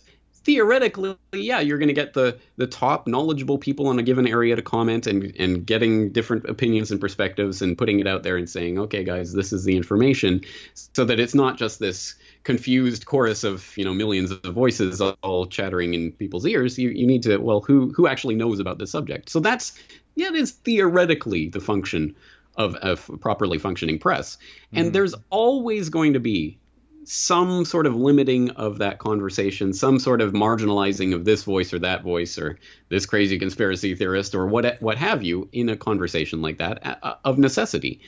theoretically, 0.45 1.17
yeah, 1.33 1.61
you're 1.61 1.79
going 1.79 1.89
to 1.89 1.95
get 1.95 2.13
the 2.13 2.39
the 2.59 2.67
top 2.67 3.07
knowledgeable 3.07 3.57
people 3.57 3.91
in 3.91 3.99
a 3.99 4.03
given 4.03 4.27
area 4.27 4.55
to 4.55 4.63
comment 4.63 5.07
and 5.07 5.35
and 5.39 5.67
getting 5.67 6.13
different 6.13 6.45
opinions 6.45 6.91
and 6.91 7.01
perspectives 7.01 7.63
and 7.63 7.79
putting 7.79 8.01
it 8.01 8.07
out 8.07 8.23
there 8.23 8.37
and 8.37 8.49
saying, 8.49 8.79
okay, 8.79 9.05
guys, 9.05 9.33
this 9.33 9.55
is 9.55 9.65
the 9.65 9.75
information, 9.75 10.43
so 10.75 11.07
that 11.07 11.19
it's 11.19 11.35
not 11.35 11.57
just 11.57 11.79
this 11.79 12.15
confused 12.45 13.07
chorus 13.07 13.43
of 13.43 13.77
you 13.77 13.85
know 13.85 13.95
millions 13.95 14.31
of 14.31 14.43
voices 14.55 15.01
all 15.01 15.47
chattering 15.47 15.95
in 15.95 16.13
people's 16.13 16.47
ears. 16.47 16.79
You 16.79 16.91
you 16.91 17.07
need 17.07 17.23
to 17.25 17.39
well, 17.39 17.61
who 17.61 17.93
who 17.93 18.07
actually 18.07 18.37
knows 18.37 18.61
about 18.61 18.79
this 18.79 18.91
subject? 18.91 19.31
So 19.31 19.41
that's 19.41 19.79
yeah, 20.15 20.29
it 20.29 20.37
is 20.37 20.53
theoretically 20.53 21.49
the 21.49 21.61
function 21.61 22.15
of 22.57 22.77
a 22.81 22.97
properly 22.97 23.59
functioning 23.59 23.99
press, 23.99 24.39
and 24.73 24.91
mm. 24.91 24.93
there's 24.93 25.15
always 25.31 25.89
going 25.89 26.13
to 26.13 26.21
be 26.21 26.59
some 27.07 27.65
sort 27.65 27.87
of 27.87 27.95
limiting 27.95 28.51
of 28.51 28.79
that 28.79 28.99
conversation, 28.99 29.73
some 29.73 29.99
sort 29.99 30.21
of 30.21 30.33
marginalizing 30.33 31.15
of 31.15 31.25
this 31.25 31.45
voice 31.45 31.73
or 31.73 31.79
that 31.79 32.03
voice 32.03 32.39
or 32.39 32.59
this 32.89 33.05
crazy 33.05 33.39
conspiracy 33.39 33.95
theorist 33.95 34.35
or 34.35 34.47
what 34.47 34.81
what 34.81 34.99
have 34.99 35.23
you 35.23 35.49
in 35.53 35.69
a 35.69 35.77
conversation 35.77 36.43
like 36.43 36.59
that 36.59 36.99
uh, 37.03 37.15
of 37.25 37.39
necessity. 37.39 38.01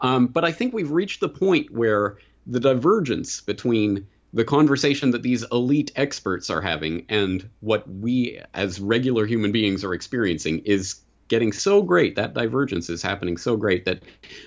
Um, 0.00 0.26
but 0.26 0.44
I 0.44 0.52
think 0.52 0.74
we've 0.74 0.90
reached 0.90 1.20
the 1.20 1.28
point 1.28 1.70
where 1.70 2.18
the 2.46 2.60
divergence 2.60 3.40
between 3.40 4.06
the 4.32 4.44
conversation 4.44 5.12
that 5.12 5.22
these 5.22 5.44
elite 5.52 5.92
experts 5.94 6.50
are 6.50 6.60
having 6.60 7.06
and 7.08 7.48
what 7.60 7.88
we 7.88 8.40
as 8.52 8.80
regular 8.80 9.26
human 9.26 9.52
beings 9.52 9.84
are 9.84 9.94
experiencing 9.94 10.58
is 10.60 10.96
getting 11.28 11.52
so 11.52 11.82
great, 11.82 12.16
that 12.16 12.34
divergence 12.34 12.90
is 12.90 13.02
happening 13.02 13.36
so 13.36 13.56
great 13.56 13.84
that 13.86 14.02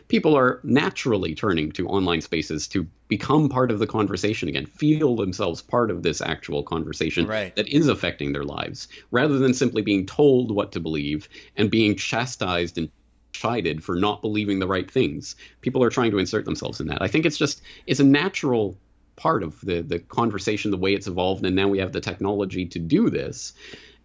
people 0.10 0.36
are 0.36 0.60
naturally 0.63 1.33
turning 1.33 1.71
to 1.71 1.88
online 1.88 2.21
spaces 2.21 2.67
to 2.67 2.86
become 3.07 3.49
part 3.49 3.71
of 3.71 3.79
the 3.79 3.88
conversation 3.88 4.47
again, 4.47 4.65
feel 4.65 5.15
themselves 5.15 5.62
part 5.62 5.89
of 5.89 6.03
this 6.03 6.21
actual 6.21 6.62
conversation 6.62 7.25
right. 7.25 7.55
that 7.55 7.67
is 7.67 7.88
affecting 7.88 8.31
their 8.31 8.43
lives, 8.43 8.88
rather 9.10 9.39
than 9.39 9.53
simply 9.53 9.81
being 9.81 10.05
told 10.05 10.51
what 10.51 10.71
to 10.71 10.79
believe 10.79 11.27
and 11.55 11.71
being 11.71 11.95
chastised 11.95 12.77
and 12.77 12.89
chided 13.38 13.84
for 13.84 13.95
not 13.95 14.21
believing 14.21 14.60
the 14.60 14.67
right 14.67 14.89
things. 14.89 15.36
People 15.62 15.84
are 15.84 15.89
trying 15.89 16.12
to 16.12 16.17
insert 16.17 16.45
themselves 16.45 16.80
in 16.80 16.88
that. 16.88 17.02
I 17.02 17.08
think 17.08 17.26
it's 17.26 17.38
just 17.38 17.62
it's 17.86 18.00
a 18.00 18.04
natural 18.04 18.78
part 19.15 19.43
of 19.43 19.60
the 19.62 19.82
the 19.82 20.00
conversation, 20.00 20.71
the 20.71 20.78
way 20.78 20.93
it's 20.93 21.08
evolved, 21.08 21.45
and 21.45 21.56
now 21.56 21.67
we 21.67 21.80
have 21.80 21.91
the 21.91 22.02
technology 22.02 22.65
to 22.65 22.80
do 22.80 23.10
this. 23.10 23.54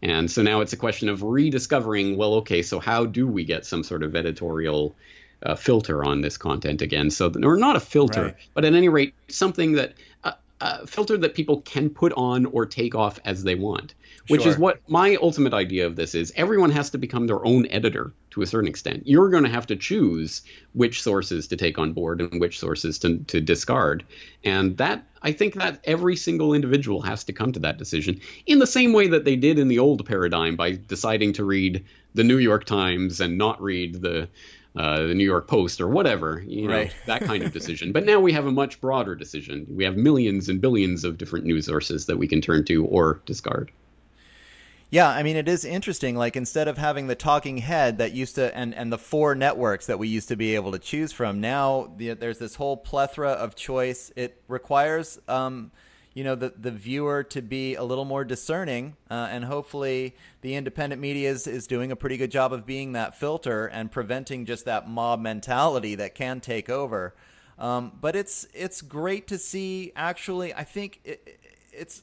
And 0.02 0.30
so 0.30 0.42
now 0.42 0.60
it's 0.60 0.72
a 0.72 0.76
question 0.76 1.08
of 1.08 1.22
rediscovering 1.22 2.16
well, 2.16 2.34
okay, 2.34 2.62
so 2.62 2.80
how 2.80 3.06
do 3.06 3.26
we 3.26 3.44
get 3.44 3.64
some 3.64 3.82
sort 3.84 4.02
of 4.02 4.16
editorial 4.16 4.94
uh, 5.42 5.54
filter 5.54 6.04
on 6.04 6.20
this 6.20 6.36
content 6.36 6.82
again? 6.82 7.10
So, 7.10 7.32
or 7.42 7.56
not 7.56 7.76
a 7.76 7.80
filter, 7.80 8.24
right. 8.24 8.36
but 8.52 8.64
at 8.64 8.74
any 8.74 8.88
rate, 8.88 9.14
something 9.28 9.72
that 9.72 9.94
uh, 10.24 10.32
uh, 10.60 10.86
filter 10.86 11.16
that 11.18 11.34
people 11.34 11.62
can 11.62 11.88
put 11.88 12.12
on 12.14 12.46
or 12.46 12.66
take 12.66 12.94
off 12.94 13.18
as 13.24 13.44
they 13.44 13.54
want 13.54 13.94
which 14.32 14.42
sure. 14.44 14.52
is 14.52 14.58
what 14.58 14.80
my 14.88 15.16
ultimate 15.16 15.52
idea 15.52 15.86
of 15.86 15.94
this 15.94 16.14
is 16.14 16.32
everyone 16.36 16.70
has 16.70 16.88
to 16.88 16.96
become 16.96 17.26
their 17.26 17.44
own 17.44 17.66
editor 17.66 18.14
to 18.30 18.40
a 18.40 18.46
certain 18.46 18.66
extent 18.66 19.02
you're 19.04 19.28
going 19.28 19.44
to 19.44 19.50
have 19.50 19.66
to 19.66 19.76
choose 19.76 20.40
which 20.72 21.02
sources 21.02 21.46
to 21.46 21.54
take 21.54 21.78
on 21.78 21.92
board 21.92 22.18
and 22.18 22.40
which 22.40 22.58
sources 22.58 22.98
to, 22.98 23.18
to 23.24 23.42
discard 23.42 24.02
and 24.42 24.78
that 24.78 25.04
i 25.20 25.30
think 25.30 25.52
that 25.52 25.78
every 25.84 26.16
single 26.16 26.54
individual 26.54 27.02
has 27.02 27.24
to 27.24 27.32
come 27.32 27.52
to 27.52 27.60
that 27.60 27.76
decision 27.76 28.18
in 28.46 28.58
the 28.58 28.66
same 28.66 28.94
way 28.94 29.06
that 29.06 29.26
they 29.26 29.36
did 29.36 29.58
in 29.58 29.68
the 29.68 29.78
old 29.78 30.04
paradigm 30.06 30.56
by 30.56 30.72
deciding 30.72 31.34
to 31.34 31.44
read 31.44 31.84
the 32.14 32.24
new 32.24 32.38
york 32.38 32.64
times 32.64 33.20
and 33.20 33.36
not 33.36 33.60
read 33.60 34.00
the 34.00 34.26
uh, 34.74 35.02
the 35.02 35.14
New 35.14 35.24
York 35.24 35.48
Post 35.48 35.82
or 35.82 35.88
whatever, 35.88 36.42
you 36.46 36.66
know, 36.66 36.72
right. 36.72 36.94
that 37.04 37.20
kind 37.20 37.42
of 37.42 37.52
decision. 37.58 37.92
But 37.92 38.06
now 38.06 38.20
we 38.20 38.32
have 38.32 38.46
a 38.46 38.50
much 38.50 38.80
broader 38.80 39.14
decision. 39.14 39.66
We 39.68 39.84
have 39.84 39.98
millions 39.98 40.48
and 40.48 40.62
billions 40.62 41.04
of 41.04 41.18
different 41.18 41.44
news 41.44 41.66
sources 41.66 42.06
that 42.06 42.16
we 42.16 42.26
can 42.26 42.40
turn 42.40 42.64
to 42.64 42.86
or 42.86 43.20
discard. 43.26 43.70
Yeah, 44.92 45.08
I 45.08 45.22
mean 45.22 45.36
it 45.36 45.48
is 45.48 45.64
interesting. 45.64 46.16
Like 46.16 46.36
instead 46.36 46.68
of 46.68 46.76
having 46.76 47.06
the 47.06 47.14
talking 47.14 47.56
head 47.56 47.96
that 47.96 48.12
used 48.12 48.34
to 48.34 48.54
and 48.54 48.74
and 48.74 48.92
the 48.92 48.98
four 48.98 49.34
networks 49.34 49.86
that 49.86 49.98
we 49.98 50.06
used 50.06 50.28
to 50.28 50.36
be 50.36 50.54
able 50.54 50.72
to 50.72 50.78
choose 50.78 51.12
from, 51.12 51.40
now 51.40 51.94
the, 51.96 52.12
there's 52.12 52.36
this 52.36 52.56
whole 52.56 52.76
plethora 52.76 53.30
of 53.30 53.54
choice. 53.54 54.12
It 54.16 54.42
requires, 54.48 55.18
um, 55.28 55.72
you 56.12 56.24
know, 56.24 56.34
the 56.34 56.52
the 56.58 56.70
viewer 56.70 57.22
to 57.24 57.40
be 57.40 57.74
a 57.74 57.82
little 57.82 58.04
more 58.04 58.22
discerning, 58.22 58.98
uh, 59.10 59.28
and 59.30 59.46
hopefully 59.46 60.14
the 60.42 60.56
independent 60.56 61.00
media 61.00 61.30
is 61.30 61.46
is 61.46 61.66
doing 61.66 61.90
a 61.90 61.96
pretty 61.96 62.18
good 62.18 62.30
job 62.30 62.52
of 62.52 62.66
being 62.66 62.92
that 62.92 63.18
filter 63.18 63.64
and 63.68 63.90
preventing 63.90 64.44
just 64.44 64.66
that 64.66 64.90
mob 64.90 65.20
mentality 65.20 65.94
that 65.94 66.14
can 66.14 66.38
take 66.38 66.68
over. 66.68 67.14
Um, 67.58 67.92
but 67.98 68.14
it's 68.14 68.46
it's 68.52 68.82
great 68.82 69.26
to 69.28 69.38
see. 69.38 69.92
Actually, 69.96 70.52
I 70.52 70.64
think 70.64 71.00
it, 71.02 71.38
it's 71.72 72.02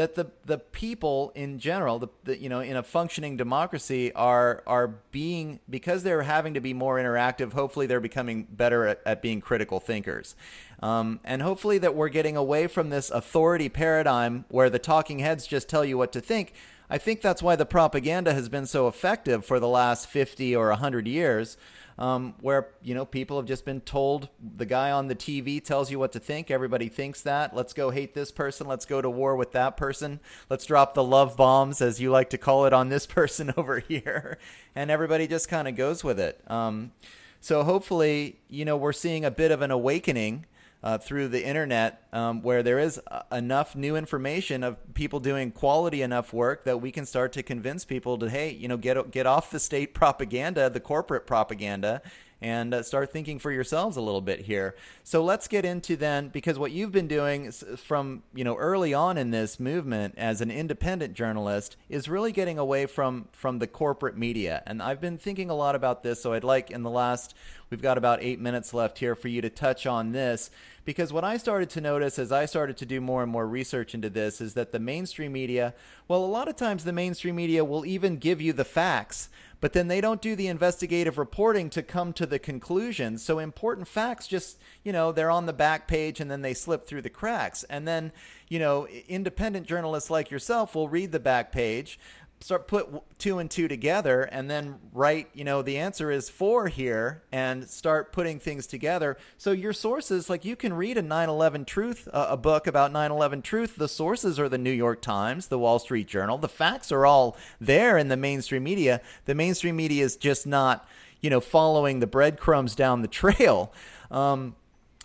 that 0.00 0.14
the 0.14 0.30
the 0.46 0.56
people 0.56 1.30
in 1.34 1.58
general, 1.58 1.98
the, 1.98 2.08
the, 2.24 2.40
you 2.40 2.48
know, 2.48 2.60
in 2.60 2.74
a 2.74 2.82
functioning 2.82 3.36
democracy, 3.36 4.10
are 4.14 4.62
are 4.66 4.88
being 5.12 5.60
because 5.68 6.04
they're 6.04 6.22
having 6.22 6.54
to 6.54 6.60
be 6.60 6.72
more 6.72 6.96
interactive. 6.96 7.52
Hopefully, 7.52 7.84
they're 7.84 8.00
becoming 8.00 8.44
better 8.50 8.86
at, 8.86 9.02
at 9.04 9.20
being 9.20 9.42
critical 9.42 9.78
thinkers, 9.78 10.34
um, 10.82 11.20
and 11.22 11.42
hopefully 11.42 11.76
that 11.76 11.94
we're 11.94 12.08
getting 12.08 12.34
away 12.34 12.66
from 12.66 12.88
this 12.88 13.10
authority 13.10 13.68
paradigm 13.68 14.46
where 14.48 14.70
the 14.70 14.78
talking 14.78 15.18
heads 15.18 15.46
just 15.46 15.68
tell 15.68 15.84
you 15.84 15.98
what 15.98 16.12
to 16.12 16.20
think. 16.22 16.54
I 16.88 16.96
think 16.96 17.20
that's 17.20 17.42
why 17.42 17.54
the 17.56 17.66
propaganda 17.66 18.32
has 18.32 18.48
been 18.48 18.64
so 18.64 18.88
effective 18.88 19.44
for 19.44 19.60
the 19.60 19.68
last 19.68 20.08
fifty 20.08 20.56
or 20.56 20.72
hundred 20.72 21.06
years 21.08 21.58
um, 22.00 22.34
where 22.40 22.68
you 22.82 22.94
know 22.94 23.04
people 23.04 23.36
have 23.36 23.46
just 23.46 23.66
been 23.66 23.82
told 23.82 24.30
the 24.56 24.64
guy 24.64 24.90
on 24.90 25.08
the 25.08 25.14
TV 25.14 25.62
tells 25.62 25.90
you 25.90 25.98
what 25.98 26.12
to 26.12 26.18
think. 26.18 26.50
Everybody 26.50 26.88
thinks 26.88 27.20
that. 27.22 27.54
Let's 27.54 27.74
go 27.74 27.90
hate 27.90 28.14
this 28.14 28.32
person. 28.32 28.66
Let's 28.66 28.86
go 28.86 29.02
to 29.02 29.10
war 29.10 29.36
with 29.36 29.52
that 29.52 29.76
person. 29.76 30.18
Let's 30.48 30.64
drop 30.64 30.94
the 30.94 31.04
love 31.04 31.36
bombs, 31.36 31.82
as 31.82 32.00
you 32.00 32.10
like 32.10 32.30
to 32.30 32.38
call 32.38 32.64
it, 32.64 32.72
on 32.72 32.88
this 32.88 33.06
person 33.18 33.52
over 33.56 33.80
here, 33.80 34.38
and 34.74 34.90
everybody 34.90 35.28
just 35.28 35.48
kind 35.48 35.68
of 35.68 35.76
goes 35.76 36.02
with 36.02 36.18
it. 36.18 36.40
Um, 36.50 36.92
so 37.40 37.62
hopefully, 37.62 38.38
you 38.48 38.64
know, 38.64 38.76
we're 38.76 38.92
seeing 38.92 39.24
a 39.24 39.30
bit 39.30 39.50
of 39.50 39.62
an 39.62 39.70
awakening 39.70 40.46
uh, 40.82 40.98
through 40.98 41.28
the 41.28 41.44
internet 41.44 42.02
um, 42.12 42.42
where 42.42 42.62
there 42.62 42.78
is 42.78 43.00
uh, 43.10 43.22
enough 43.32 43.76
new 43.76 43.96
information 43.96 44.62
of 44.62 44.78
people 44.94 45.20
doing 45.20 45.50
quality 45.50 46.02
enough 46.02 46.32
work 46.32 46.64
that 46.64 46.80
we 46.80 46.90
can 46.90 47.04
start 47.04 47.32
to 47.32 47.42
convince 47.42 47.84
people 47.84 48.16
to 48.18 48.30
hey 48.30 48.50
you 48.50 48.68
know 48.68 48.76
get 48.76 49.10
get 49.10 49.26
off 49.26 49.50
the 49.50 49.60
state 49.60 49.94
propaganda 49.94 50.70
the 50.70 50.80
corporate 50.80 51.26
propaganda 51.26 52.00
and 52.42 52.72
uh, 52.72 52.82
start 52.82 53.12
thinking 53.12 53.38
for 53.38 53.50
yourselves 53.50 53.96
a 53.96 54.00
little 54.00 54.20
bit 54.20 54.40
here. 54.40 54.74
So 55.04 55.22
let's 55.22 55.48
get 55.48 55.64
into 55.64 55.96
then 55.96 56.28
because 56.28 56.58
what 56.58 56.72
you've 56.72 56.92
been 56.92 57.08
doing 57.08 57.52
from 57.52 58.22
you 58.34 58.44
know 58.44 58.56
early 58.56 58.94
on 58.94 59.18
in 59.18 59.30
this 59.30 59.60
movement 59.60 60.14
as 60.16 60.40
an 60.40 60.50
independent 60.50 61.14
journalist 61.14 61.76
is 61.88 62.08
really 62.08 62.32
getting 62.32 62.58
away 62.58 62.86
from 62.86 63.28
from 63.32 63.58
the 63.58 63.66
corporate 63.66 64.16
media. 64.16 64.62
And 64.66 64.82
I've 64.82 65.00
been 65.00 65.18
thinking 65.18 65.50
a 65.50 65.54
lot 65.54 65.74
about 65.74 66.02
this. 66.02 66.22
So 66.22 66.32
I'd 66.32 66.44
like 66.44 66.70
in 66.70 66.82
the 66.82 66.90
last 66.90 67.34
we've 67.68 67.82
got 67.82 67.98
about 67.98 68.22
eight 68.22 68.40
minutes 68.40 68.74
left 68.74 68.98
here 68.98 69.14
for 69.14 69.28
you 69.28 69.40
to 69.42 69.50
touch 69.50 69.86
on 69.86 70.12
this 70.12 70.50
because 70.84 71.12
what 71.12 71.24
I 71.24 71.36
started 71.36 71.70
to 71.70 71.80
notice 71.80 72.18
as 72.18 72.32
I 72.32 72.46
started 72.46 72.76
to 72.78 72.86
do 72.86 73.00
more 73.00 73.22
and 73.22 73.30
more 73.30 73.46
research 73.46 73.94
into 73.94 74.10
this 74.10 74.40
is 74.40 74.54
that 74.54 74.72
the 74.72 74.78
mainstream 74.78 75.32
media, 75.32 75.74
well, 76.08 76.24
a 76.24 76.26
lot 76.26 76.48
of 76.48 76.56
times 76.56 76.84
the 76.84 76.92
mainstream 76.92 77.36
media 77.36 77.64
will 77.64 77.84
even 77.86 78.16
give 78.16 78.40
you 78.40 78.52
the 78.52 78.64
facts 78.64 79.28
but 79.60 79.72
then 79.72 79.88
they 79.88 80.00
don't 80.00 80.22
do 80.22 80.34
the 80.34 80.48
investigative 80.48 81.18
reporting 81.18 81.68
to 81.70 81.82
come 81.82 82.12
to 82.14 82.26
the 82.26 82.38
conclusion. 82.38 83.18
So 83.18 83.38
important 83.38 83.88
facts 83.88 84.26
just, 84.26 84.58
you 84.84 84.92
know, 84.92 85.12
they're 85.12 85.30
on 85.30 85.46
the 85.46 85.52
back 85.52 85.86
page 85.86 86.20
and 86.20 86.30
then 86.30 86.42
they 86.42 86.54
slip 86.54 86.86
through 86.86 87.02
the 87.02 87.10
cracks. 87.10 87.62
And 87.64 87.86
then, 87.86 88.12
you 88.48 88.58
know, 88.58 88.86
independent 88.86 89.66
journalists 89.66 90.10
like 90.10 90.30
yourself 90.30 90.74
will 90.74 90.88
read 90.88 91.12
the 91.12 91.20
back 91.20 91.52
page, 91.52 91.98
start 92.42 92.66
put 92.66 92.88
two 93.18 93.38
and 93.38 93.50
two 93.50 93.68
together 93.68 94.22
and 94.22 94.50
then 94.50 94.76
write 94.94 95.28
you 95.34 95.44
know 95.44 95.60
the 95.60 95.76
answer 95.76 96.10
is 96.10 96.30
four 96.30 96.68
here 96.68 97.22
and 97.30 97.68
start 97.68 98.12
putting 98.12 98.38
things 98.38 98.66
together. 98.66 99.18
So 99.36 99.52
your 99.52 99.74
sources 99.74 100.30
like 100.30 100.44
you 100.44 100.56
can 100.56 100.72
read 100.72 100.96
a 100.96 101.02
9-11 101.02 101.66
truth 101.66 102.08
uh, 102.12 102.28
a 102.30 102.36
book 102.36 102.66
about 102.66 102.92
9-11 102.92 103.42
truth. 103.42 103.76
The 103.76 103.88
sources 103.88 104.38
are 104.38 104.48
the 104.48 104.58
new 104.58 104.70
york 104.70 105.02
times 105.02 105.48
the 105.48 105.58
wall 105.58 105.78
street 105.78 106.08
journal. 106.08 106.38
The 106.38 106.48
facts 106.48 106.90
are 106.90 107.04
all 107.04 107.36
there 107.60 107.98
in 107.98 108.08
the 108.08 108.16
mainstream 108.16 108.64
media. 108.64 109.02
The 109.26 109.34
mainstream 109.34 109.76
media 109.76 110.04
is 110.04 110.16
just 110.16 110.46
not 110.46 110.88
you 111.20 111.28
know 111.28 111.40
following 111.40 112.00
the 112.00 112.06
breadcrumbs 112.06 112.74
down 112.74 113.02
the 113.02 113.08
trail. 113.08 113.72
Um, 114.10 114.56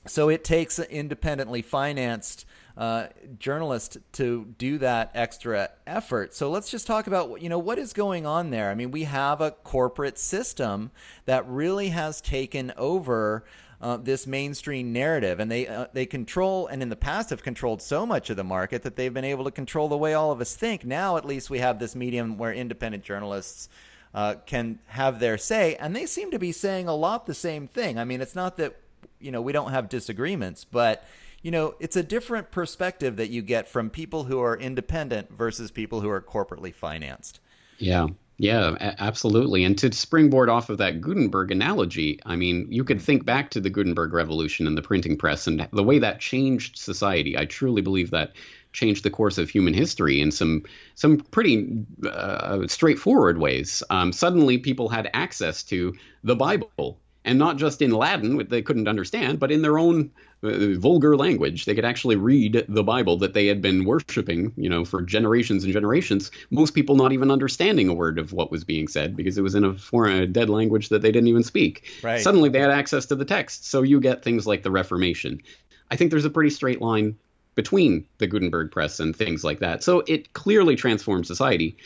so 0.07 0.29
it 0.29 0.43
takes 0.43 0.79
independently 0.79 1.61
financed 1.61 2.45
uh, 2.77 3.07
journalist 3.39 3.97
to 4.13 4.53
do 4.57 4.77
that 4.79 5.11
extra 5.13 5.69
effort. 5.87 6.33
So 6.33 6.49
let's 6.49 6.69
just 6.69 6.85
talk 6.87 7.07
about 7.07 7.41
you 7.41 7.49
know 7.49 7.59
what 7.59 7.77
is 7.77 7.93
going 7.93 8.25
on 8.25 8.49
there. 8.49 8.69
I 8.69 8.75
mean, 8.75 8.91
we 8.91 9.03
have 9.03 9.41
a 9.41 9.51
corporate 9.51 10.17
system 10.17 10.91
that 11.25 11.47
really 11.47 11.89
has 11.89 12.21
taken 12.21 12.73
over. 12.77 13.45
Uh, 13.81 13.97
this 13.97 14.25
mainstream 14.25 14.93
narrative, 14.93 15.37
and 15.37 15.51
they 15.51 15.67
uh, 15.67 15.85
they 15.91 16.05
control, 16.05 16.65
and 16.65 16.81
in 16.81 16.87
the 16.87 16.95
past 16.95 17.29
have 17.29 17.43
controlled 17.43 17.81
so 17.81 18.05
much 18.05 18.29
of 18.29 18.37
the 18.37 18.43
market 18.43 18.83
that 18.83 18.95
they've 18.95 19.13
been 19.13 19.25
able 19.25 19.43
to 19.43 19.51
control 19.51 19.89
the 19.89 19.97
way 19.97 20.13
all 20.13 20.31
of 20.31 20.39
us 20.39 20.55
think. 20.55 20.85
Now, 20.85 21.17
at 21.17 21.25
least, 21.25 21.49
we 21.49 21.59
have 21.59 21.77
this 21.77 21.93
medium 21.93 22.37
where 22.37 22.53
independent 22.53 23.03
journalists 23.03 23.67
uh, 24.15 24.35
can 24.45 24.79
have 24.87 25.19
their 25.19 25.37
say, 25.37 25.75
and 25.75 25.93
they 25.93 26.05
seem 26.05 26.31
to 26.31 26.39
be 26.39 26.53
saying 26.53 26.87
a 26.87 26.95
lot 26.95 27.25
the 27.25 27.33
same 27.33 27.67
thing. 27.67 27.99
I 27.99 28.05
mean, 28.05 28.21
it's 28.21 28.33
not 28.33 28.55
that 28.57 28.79
you 29.19 29.31
know 29.31 29.41
we 29.41 29.51
don't 29.51 29.71
have 29.71 29.89
disagreements, 29.89 30.63
but 30.63 31.05
you 31.45 31.51
know, 31.51 31.75
it's 31.79 31.95
a 31.95 32.01
different 32.01 32.49
perspective 32.49 33.17
that 33.17 33.29
you 33.29 33.43
get 33.43 33.67
from 33.67 33.91
people 33.91 34.23
who 34.23 34.41
are 34.41 34.57
independent 34.57 35.31
versus 35.31 35.69
people 35.69 36.01
who 36.01 36.09
are 36.09 36.19
corporately 36.19 36.73
financed. 36.73 37.39
Yeah. 37.77 38.07
Yeah, 38.37 38.75
absolutely. 38.79 39.63
And 39.63 39.77
to 39.77 39.93
springboard 39.93 40.49
off 40.49 40.69
of 40.69 40.79
that 40.79 40.99
Gutenberg 40.99 41.51
analogy, 41.51 42.19
I 42.25 42.35
mean, 42.35 42.67
you 42.69 42.83
could 42.83 42.99
think 42.99 43.25
back 43.25 43.51
to 43.51 43.61
the 43.61 43.69
Gutenberg 43.69 44.11
revolution 44.11 44.67
and 44.67 44.77
the 44.77 44.81
printing 44.81 45.17
press 45.17 45.47
and 45.47 45.67
the 45.71 45.83
way 45.83 45.99
that 45.99 46.19
changed 46.19 46.77
society. 46.77 47.37
I 47.37 47.45
truly 47.45 47.81
believe 47.81 48.11
that 48.11 48.33
changed 48.73 49.03
the 49.03 49.09
course 49.09 49.37
of 49.37 49.49
human 49.49 49.73
history 49.73 50.19
in 50.19 50.31
some 50.31 50.63
some 50.95 51.17
pretty 51.17 51.85
uh, 52.05 52.67
straightforward 52.67 53.37
ways. 53.37 53.81
Um, 53.89 54.11
suddenly, 54.11 54.57
people 54.57 54.89
had 54.89 55.09
access 55.13 55.63
to 55.65 55.93
the 56.23 56.35
Bible, 56.35 56.99
and 57.25 57.39
not 57.39 57.57
just 57.57 57.81
in 57.81 57.91
Latin, 57.91 58.37
which 58.37 58.49
they 58.49 58.61
couldn't 58.61 58.87
understand, 58.87 59.39
but 59.39 59.51
in 59.51 59.63
their 59.63 59.79
own 59.79 60.11
uh, 60.43 60.75
vulgar 60.77 61.17
language. 61.17 61.65
They 61.65 61.73
could 61.73 61.83
actually 61.83 62.15
read 62.15 62.65
the 62.69 62.83
Bible 62.83 63.17
that 63.17 63.33
they 63.33 63.47
had 63.47 63.61
been 63.61 63.83
worshiping, 63.83 64.53
you 64.55 64.69
know, 64.69 64.85
for 64.85 65.01
generations 65.01 65.63
and 65.63 65.73
generations. 65.73 66.29
Most 66.51 66.75
people 66.75 66.95
not 66.95 67.11
even 67.11 67.31
understanding 67.31 67.89
a 67.89 67.93
word 67.93 68.19
of 68.19 68.31
what 68.31 68.51
was 68.51 68.63
being 68.63 68.87
said 68.87 69.17
because 69.17 69.37
it 69.37 69.41
was 69.41 69.55
in 69.55 69.65
a 69.65 69.73
foreign, 69.73 70.21
a 70.21 70.27
dead 70.27 70.49
language 70.49 70.89
that 70.89 71.01
they 71.01 71.11
didn't 71.11 71.27
even 71.27 71.43
speak. 71.43 71.89
Right. 72.03 72.21
Suddenly, 72.21 72.49
they 72.49 72.59
had 72.59 72.71
access 72.71 73.07
to 73.07 73.15
the 73.15 73.25
text, 73.25 73.65
so 73.65 73.81
you 73.81 73.99
get 73.99 74.23
things 74.23 74.45
like 74.45 74.61
the 74.61 74.71
Reformation. 74.71 75.41
I 75.89 75.95
think 75.95 76.11
there's 76.11 76.25
a 76.25 76.29
pretty 76.29 76.51
straight 76.51 76.81
line 76.81 77.17
between 77.55 78.05
the 78.19 78.27
Gutenberg 78.27 78.71
press 78.71 78.99
and 78.99 79.15
things 79.15 79.43
like 79.43 79.59
that. 79.59 79.81
So 79.81 80.03
it 80.07 80.33
clearly 80.33 80.75
transformed 80.75 81.25
society. 81.25 81.77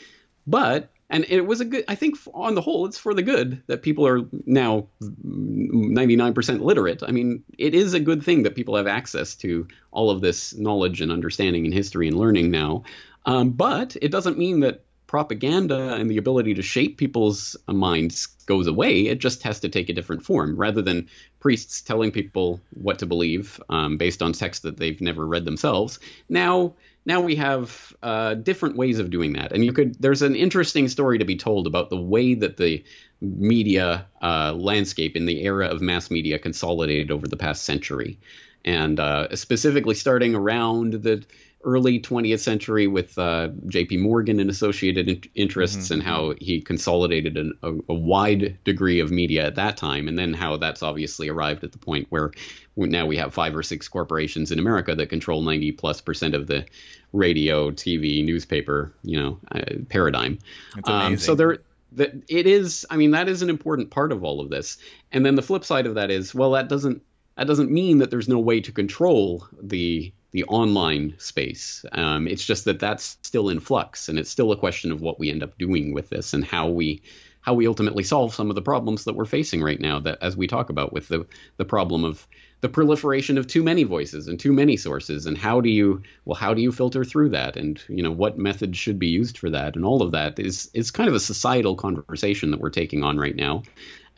But 0.45 0.89
and 1.09 1.25
it 1.29 1.41
was 1.41 1.61
a 1.61 1.65
good 1.65 1.83
i 1.87 1.95
think 1.95 2.17
on 2.33 2.55
the 2.55 2.61
whole 2.61 2.85
it's 2.85 2.97
for 2.97 3.13
the 3.13 3.21
good 3.21 3.61
that 3.67 3.81
people 3.81 4.07
are 4.07 4.21
now 4.45 4.87
99% 5.01 6.61
literate. 6.61 7.03
I 7.05 7.11
mean 7.11 7.43
it 7.57 7.73
is 7.73 7.93
a 7.93 7.99
good 7.99 8.23
thing 8.23 8.43
that 8.43 8.55
people 8.55 8.75
have 8.75 8.87
access 8.87 9.35
to 9.35 9.67
all 9.91 10.09
of 10.09 10.21
this 10.21 10.55
knowledge 10.55 11.01
and 11.01 11.11
understanding 11.11 11.65
and 11.65 11.73
history 11.73 12.07
and 12.07 12.17
learning 12.17 12.51
now. 12.51 12.83
Um, 13.25 13.51
but 13.51 13.95
it 14.01 14.11
doesn't 14.11 14.37
mean 14.37 14.61
that 14.61 14.83
propaganda 15.07 15.95
and 15.95 16.09
the 16.09 16.17
ability 16.17 16.53
to 16.53 16.61
shape 16.61 16.97
people's 16.97 17.57
minds 17.67 18.27
goes 18.45 18.67
away. 18.67 19.07
It 19.07 19.19
just 19.19 19.41
has 19.43 19.59
to 19.61 19.69
take 19.69 19.89
a 19.89 19.93
different 19.93 20.23
form. 20.23 20.55
Rather 20.55 20.83
than 20.83 21.09
priests 21.39 21.81
telling 21.81 22.11
people 22.11 22.61
what 22.71 22.99
to 22.99 23.05
believe 23.05 23.59
um, 23.69 23.97
based 23.97 24.21
on 24.21 24.33
texts 24.33 24.63
that 24.63 24.77
they've 24.77 25.01
never 25.01 25.25
read 25.25 25.45
themselves 25.45 25.99
now 26.27 26.73
now 27.09 27.21
we 27.21 27.35
have 27.37 27.95
uh, 28.03 28.35
different 28.35 28.77
ways 28.77 28.99
of 28.99 29.09
doing 29.09 29.33
that. 29.33 29.51
And 29.51 29.65
you 29.65 29.73
could 29.73 29.99
there's 29.99 30.21
an 30.21 30.35
interesting 30.35 30.87
story 30.87 31.17
to 31.17 31.25
be 31.25 31.35
told 31.35 31.65
about 31.65 31.89
the 31.89 31.99
way 31.99 32.35
that 32.35 32.57
the 32.57 32.83
media 33.19 34.05
uh, 34.21 34.53
landscape 34.53 35.15
in 35.15 35.25
the 35.25 35.43
era 35.43 35.65
of 35.65 35.81
mass 35.81 36.11
media 36.11 36.37
consolidated 36.37 37.09
over 37.09 37.27
the 37.27 37.35
past 37.35 37.65
century. 37.65 38.19
And 38.63 38.99
uh, 38.99 39.35
specifically 39.35 39.95
starting 39.95 40.35
around 40.35 40.93
the 40.93 41.25
early 41.63 41.99
20th 41.99 42.39
century 42.39 42.87
with 42.87 43.17
uh, 43.17 43.49
J.P. 43.67 43.97
Morgan 43.97 44.39
and 44.39 44.49
associated 44.49 45.09
in- 45.09 45.23
interests 45.35 45.85
mm-hmm. 45.85 45.95
and 45.95 46.03
how 46.03 46.33
he 46.39 46.61
consolidated 46.61 47.37
an, 47.37 47.53
a, 47.63 47.73
a, 47.89 47.93
wide 47.93 48.57
degree 48.63 48.99
of 48.99 49.11
media 49.11 49.45
at 49.45 49.55
that 49.55 49.75
time, 49.75 50.07
and 50.07 50.17
then 50.17 50.33
how 50.33 50.55
that's 50.57 50.81
obviously 50.81 51.27
arrived 51.27 51.63
at 51.63 51.71
the 51.73 51.77
point 51.77 52.07
where 52.09 52.31
now 52.77 53.05
we 53.05 53.17
have 53.17 53.33
five 53.33 53.55
or 53.55 53.63
six 53.63 53.89
corporations 53.89 54.51
in 54.51 54.59
America 54.59 54.95
that 54.95 55.09
control 55.09 55.41
90 55.41 55.73
plus 55.73 55.99
percent 55.99 56.33
of 56.33 56.47
the 56.47 56.65
radio, 57.11 57.71
TV, 57.71 58.23
newspaper, 58.23 58.93
you 59.03 59.19
know, 59.19 59.39
uh, 59.51 59.61
paradigm. 59.89 60.39
Um, 60.85 61.17
so 61.17 61.35
there. 61.35 61.57
That 61.93 62.11
it 62.27 62.45
is, 62.45 62.85
I 62.91 62.97
mean, 62.97 63.11
that 63.11 63.27
is 63.27 63.41
an 63.41 63.49
important 63.49 63.89
part 63.89 64.11
of 64.11 64.23
all 64.23 64.41
of 64.41 64.51
this. 64.51 64.77
And 65.11 65.25
then 65.25 65.33
the 65.33 65.41
flip 65.41 65.65
side 65.65 65.87
of 65.87 65.95
that 65.95 66.11
is, 66.11 66.35
well, 66.35 66.51
that 66.51 66.69
doesn't 66.69 67.01
that 67.35 67.47
doesn't 67.47 67.71
mean 67.71 67.97
that 67.97 68.11
there's 68.11 68.29
no 68.29 68.37
way 68.37 68.61
to 68.61 68.71
control 68.71 69.47
the 69.59 70.13
the 70.31 70.43
online 70.45 71.15
space. 71.17 71.85
Um, 71.91 72.27
it's 72.27 72.45
just 72.45 72.65
that 72.65 72.79
that's 72.79 73.17
still 73.23 73.49
in 73.49 73.59
flux, 73.59 74.09
and 74.09 74.19
it's 74.19 74.29
still 74.29 74.51
a 74.51 74.57
question 74.57 74.91
of 74.91 75.01
what 75.01 75.19
we 75.19 75.29
end 75.29 75.43
up 75.43 75.57
doing 75.57 75.93
with 75.93 76.09
this 76.09 76.33
and 76.33 76.45
how 76.45 76.69
we 76.69 77.01
how 77.41 77.53
we 77.53 77.67
ultimately 77.67 78.03
solve 78.03 78.33
some 78.33 78.49
of 78.49 78.55
the 78.55 78.61
problems 78.61 79.05
that 79.05 79.15
we're 79.15 79.25
facing 79.25 79.63
right 79.63 79.79
now. 79.79 79.99
That 79.99 80.19
as 80.21 80.35
we 80.35 80.47
talk 80.47 80.69
about 80.69 80.93
with 80.93 81.07
the 81.07 81.25
the 81.57 81.65
problem 81.65 82.03
of 82.03 82.27
the 82.61 82.69
proliferation 82.69 83.37
of 83.37 83.47
too 83.47 83.63
many 83.63 83.83
voices 83.83 84.27
and 84.27 84.39
too 84.39 84.51
many 84.51 84.75
sources, 84.75 85.25
and 85.25 85.37
how 85.37 85.61
do 85.61 85.69
you 85.69 86.03
well 86.25 86.35
how 86.35 86.53
do 86.53 86.61
you 86.61 86.71
filter 86.71 87.03
through 87.03 87.29
that, 87.29 87.57
and 87.57 87.81
you 87.87 88.03
know 88.03 88.11
what 88.11 88.37
methods 88.37 88.77
should 88.77 88.99
be 88.99 89.07
used 89.07 89.37
for 89.37 89.49
that, 89.49 89.75
and 89.75 89.85
all 89.85 90.01
of 90.01 90.11
that 90.11 90.39
is 90.39 90.69
is 90.73 90.91
kind 90.91 91.09
of 91.09 91.15
a 91.15 91.19
societal 91.19 91.75
conversation 91.75 92.51
that 92.51 92.59
we're 92.59 92.69
taking 92.69 93.03
on 93.03 93.17
right 93.17 93.35
now. 93.35 93.63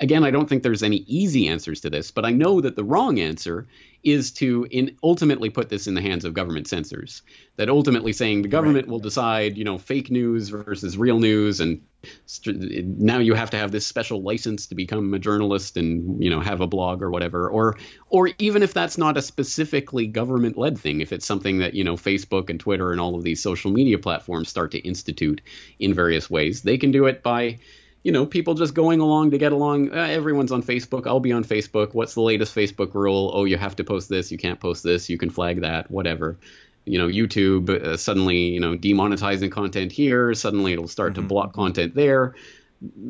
Again, 0.01 0.23
I 0.23 0.31
don't 0.31 0.49
think 0.49 0.63
there's 0.63 0.81
any 0.81 0.97
easy 0.97 1.47
answers 1.47 1.81
to 1.81 1.91
this, 1.91 2.09
but 2.09 2.25
I 2.25 2.31
know 2.31 2.59
that 2.59 2.75
the 2.75 2.83
wrong 2.83 3.19
answer 3.19 3.67
is 4.03 4.31
to 4.31 4.65
in 4.71 4.97
ultimately 5.03 5.51
put 5.51 5.69
this 5.69 5.85
in 5.85 5.93
the 5.93 6.01
hands 6.01 6.25
of 6.25 6.33
government 6.33 6.67
censors. 6.67 7.21
That 7.57 7.69
ultimately 7.69 8.11
saying 8.11 8.41
the 8.41 8.47
government 8.47 8.87
right. 8.87 8.91
will 8.91 8.99
decide, 8.99 9.57
you 9.57 9.63
know, 9.63 9.77
fake 9.77 10.09
news 10.09 10.49
versus 10.49 10.97
real 10.97 11.19
news, 11.19 11.59
and 11.59 11.83
st- 12.25 12.83
now 12.83 13.19
you 13.19 13.35
have 13.35 13.51
to 13.51 13.57
have 13.57 13.71
this 13.71 13.85
special 13.85 14.23
license 14.23 14.65
to 14.67 14.75
become 14.75 15.13
a 15.13 15.19
journalist 15.19 15.77
and 15.77 16.23
you 16.23 16.31
know 16.31 16.39
have 16.39 16.61
a 16.61 16.67
blog 16.67 17.03
or 17.03 17.11
whatever. 17.11 17.47
Or 17.47 17.77
or 18.09 18.31
even 18.39 18.63
if 18.63 18.73
that's 18.73 18.97
not 18.97 19.17
a 19.17 19.21
specifically 19.21 20.07
government 20.07 20.57
led 20.57 20.79
thing, 20.79 21.01
if 21.01 21.13
it's 21.13 21.27
something 21.27 21.59
that 21.59 21.75
you 21.75 21.83
know 21.83 21.95
Facebook 21.95 22.49
and 22.49 22.59
Twitter 22.59 22.91
and 22.91 22.99
all 22.99 23.13
of 23.13 23.23
these 23.23 23.43
social 23.43 23.69
media 23.69 23.99
platforms 23.99 24.49
start 24.49 24.71
to 24.71 24.79
institute 24.79 25.41
in 25.77 25.93
various 25.93 26.27
ways, 26.27 26.63
they 26.63 26.79
can 26.79 26.89
do 26.89 27.05
it 27.05 27.21
by 27.21 27.59
you 28.03 28.11
know, 28.11 28.25
people 28.25 28.55
just 28.55 28.73
going 28.73 28.99
along 28.99 29.31
to 29.31 29.37
get 29.37 29.51
along. 29.51 29.91
Uh, 29.93 30.01
everyone's 30.01 30.51
on 30.51 30.63
Facebook. 30.63 31.05
I'll 31.05 31.19
be 31.19 31.31
on 31.31 31.43
Facebook. 31.43 31.93
What's 31.93 32.15
the 32.15 32.21
latest 32.21 32.55
Facebook 32.55 32.93
rule? 32.93 33.31
Oh, 33.33 33.45
you 33.45 33.57
have 33.57 33.75
to 33.75 33.83
post 33.83 34.09
this. 34.09 34.31
You 34.31 34.37
can't 34.37 34.59
post 34.59 34.83
this. 34.83 35.09
You 35.09 35.17
can 35.17 35.29
flag 35.29 35.61
that. 35.61 35.91
Whatever. 35.91 36.37
You 36.85 36.97
know, 36.97 37.07
YouTube 37.07 37.69
uh, 37.69 37.95
suddenly, 37.97 38.37
you 38.37 38.59
know, 38.59 38.75
demonetizing 38.75 39.51
content 39.51 39.91
here. 39.91 40.33
Suddenly, 40.33 40.73
it'll 40.73 40.87
start 40.87 41.13
mm-hmm. 41.13 41.23
to 41.23 41.27
block 41.27 41.53
content 41.53 41.93
there. 41.93 42.35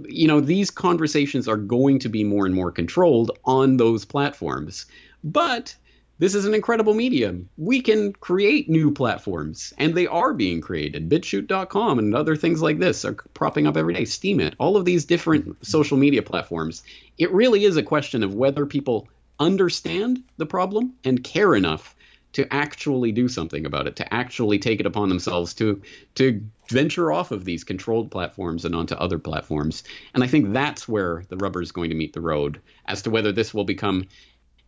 You 0.10 0.28
know, 0.28 0.42
these 0.42 0.70
conversations 0.70 1.48
are 1.48 1.56
going 1.56 2.00
to 2.00 2.10
be 2.10 2.26
more 2.26 2.46
and 2.46 2.54
more 2.54 2.72
controlled 2.72 3.32
on 3.46 3.78
those 3.78 4.04
platforms. 4.04 4.88
But 5.24 5.76
this 6.22 6.36
is 6.36 6.46
an 6.46 6.54
incredible 6.54 6.94
medium. 6.94 7.50
We 7.58 7.82
can 7.82 8.14
create 8.14 8.70
new 8.70 8.92
platforms, 8.92 9.74
and 9.80 9.96
they 9.96 10.06
are 10.06 10.36
being 10.36 10.62
created. 10.62 11.10
BitChute.com 11.10 11.98
and 11.98 12.14
other 12.14 12.36
things 12.36 12.62
like 12.62 12.78
this 12.78 13.04
are 13.06 13.14
propping 13.34 13.66
up 13.66 13.76
every 13.76 13.96
day. 13.96 14.04
Steemit, 14.04 14.54
all 14.60 14.78
of 14.78 14.86
these 14.86 15.06
different 15.06 15.66
social 15.66 15.98
media 15.98 16.22
platforms. 16.22 16.84
It 17.18 17.32
really 17.32 17.66
is 17.66 17.76
a 17.76 17.82
question 17.82 18.22
of 18.22 18.36
whether 18.36 18.68
people 18.68 19.08
understand 19.40 20.22
the 20.38 20.46
problem 20.46 20.94
and 21.04 21.24
care 21.24 21.56
enough 21.56 21.96
to 22.34 22.54
actually 22.54 23.12
do 23.12 23.28
something 23.28 23.66
about 23.66 23.88
it, 23.88 23.96
to 23.96 24.14
actually 24.14 24.60
take 24.60 24.80
it 24.80 24.86
upon 24.86 25.10
themselves 25.10 25.56
to 25.56 25.82
to 26.16 26.46
venture 26.70 27.12
off 27.12 27.32
of 27.32 27.44
these 27.44 27.64
controlled 27.64 28.12
platforms 28.12 28.64
and 28.64 28.76
onto 28.76 28.94
other 28.96 29.18
platforms. 29.18 29.84
And 30.14 30.24
I 30.24 30.28
think 30.28 30.54
that's 30.54 30.88
where 30.88 31.24
the 31.30 31.38
rubber 31.38 31.64
is 31.64 31.72
going 31.72 31.90
to 31.90 31.96
meet 31.96 32.14
the 32.14 32.22
road 32.22 32.62
as 32.86 33.02
to 33.02 33.10
whether 33.10 33.32
this 33.32 33.54
will 33.54 33.66
become 33.66 34.06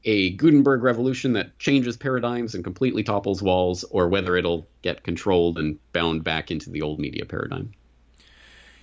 a 0.05 0.31
Gutenberg 0.31 0.83
revolution 0.83 1.33
that 1.33 1.57
changes 1.59 1.97
paradigms 1.97 2.55
and 2.55 2.63
completely 2.63 3.03
topples 3.03 3.41
walls, 3.41 3.83
or 3.85 4.09
whether 4.09 4.35
it'll 4.35 4.67
get 4.81 5.03
controlled 5.03 5.57
and 5.57 5.79
bound 5.93 6.23
back 6.23 6.51
into 6.51 6.69
the 6.69 6.81
old 6.81 6.99
media 6.99 7.25
paradigm. 7.25 7.71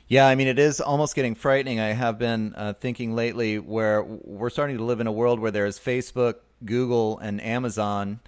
Yeah, 0.08 0.26
I 0.26 0.34
mean, 0.34 0.48
it 0.48 0.58
is 0.58 0.80
almost 0.80 1.14
getting 1.14 1.36
frightening. 1.36 1.78
I 1.78 1.92
have 1.92 2.18
been 2.18 2.52
uh, 2.56 2.72
thinking 2.72 3.14
lately 3.14 3.60
where 3.60 4.02
we're 4.02 4.50
starting 4.50 4.78
to 4.78 4.84
live 4.84 4.98
in 5.00 5.06
a 5.06 5.12
world 5.12 5.38
where 5.38 5.52
there's 5.52 5.78
Facebook, 5.78 6.36
Google, 6.64 7.18
and 7.18 7.40
Amazon. 7.40 8.18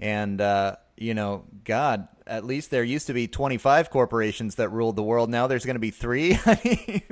And, 0.00 0.40
uh, 0.40 0.76
you 0.96 1.14
know, 1.14 1.44
God, 1.62 2.08
at 2.26 2.44
least 2.44 2.72
there 2.72 2.82
used 2.82 3.06
to 3.06 3.12
be 3.12 3.28
25 3.28 3.88
corporations 3.88 4.56
that 4.56 4.70
ruled 4.70 4.96
the 4.96 5.02
world. 5.04 5.30
Now 5.30 5.46
there's 5.46 5.64
going 5.64 5.76
to 5.76 5.80
be 5.80 5.90
three. 5.90 6.38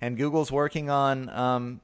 And 0.00 0.16
Google's 0.16 0.52
working 0.52 0.90
on 0.90 1.28
um, 1.30 1.80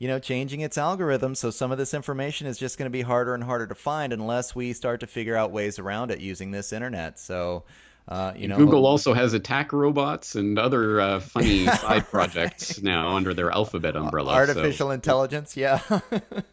you 0.00 0.08
know, 0.08 0.18
changing 0.18 0.62
its 0.62 0.78
algorithm. 0.78 1.34
So 1.34 1.50
some 1.50 1.70
of 1.70 1.78
this 1.78 1.92
information 1.92 2.46
is 2.46 2.58
just 2.58 2.78
going 2.78 2.86
to 2.86 2.90
be 2.90 3.02
harder 3.02 3.34
and 3.34 3.44
harder 3.44 3.66
to 3.66 3.74
find 3.74 4.14
unless 4.14 4.54
we 4.54 4.72
start 4.72 5.00
to 5.00 5.06
figure 5.06 5.36
out 5.36 5.52
ways 5.52 5.78
around 5.78 6.10
it 6.10 6.20
using 6.20 6.50
this 6.50 6.72
internet. 6.72 7.18
So, 7.18 7.64
uh, 8.08 8.32
you 8.34 8.48
know, 8.48 8.56
Google 8.56 8.86
also 8.86 9.12
has 9.12 9.34
attack 9.34 9.74
robots 9.74 10.36
and 10.36 10.58
other 10.58 11.02
uh, 11.02 11.20
funny 11.20 11.66
side 11.76 12.08
projects 12.08 12.80
now 12.82 13.14
under 13.14 13.34
their 13.34 13.50
Alphabet 13.50 13.94
umbrella. 13.94 14.32
Artificial 14.32 14.88
so. 14.88 14.90
intelligence, 14.90 15.54
yeah, 15.54 15.80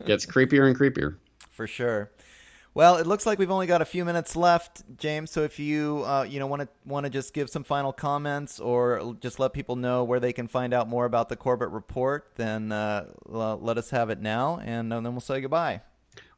gets 0.05 0.25
creepier 0.25 0.67
and 0.67 0.77
creepier. 0.77 1.15
For 1.49 1.67
sure. 1.67 2.11
Well, 2.77 2.97
it 2.97 3.07
looks 3.07 3.25
like 3.25 3.39
we've 3.39 3.49
only 3.49 3.65
got 3.65 3.81
a 3.81 3.85
few 3.85 4.05
minutes 4.05 4.35
left, 4.35 4.83
James. 4.99 5.31
So 5.31 5.41
if 5.41 5.57
you 5.57 6.03
uh, 6.05 6.27
you 6.29 6.39
know 6.39 6.45
want 6.45 6.61
to 6.61 6.67
want 6.85 7.07
to 7.07 7.09
just 7.09 7.33
give 7.33 7.49
some 7.49 7.63
final 7.63 7.91
comments 7.91 8.59
or 8.59 9.15
just 9.19 9.39
let 9.39 9.53
people 9.53 9.75
know 9.75 10.03
where 10.03 10.19
they 10.19 10.31
can 10.31 10.47
find 10.47 10.75
out 10.75 10.87
more 10.87 11.05
about 11.05 11.27
the 11.27 11.35
Corbett 11.35 11.69
Report, 11.69 12.33
then 12.35 12.71
uh, 12.71 13.07
let 13.25 13.79
us 13.79 13.89
have 13.89 14.11
it 14.11 14.21
now, 14.21 14.59
and 14.63 14.91
then 14.91 15.03
we'll 15.05 15.21
say 15.21 15.41
goodbye. 15.41 15.81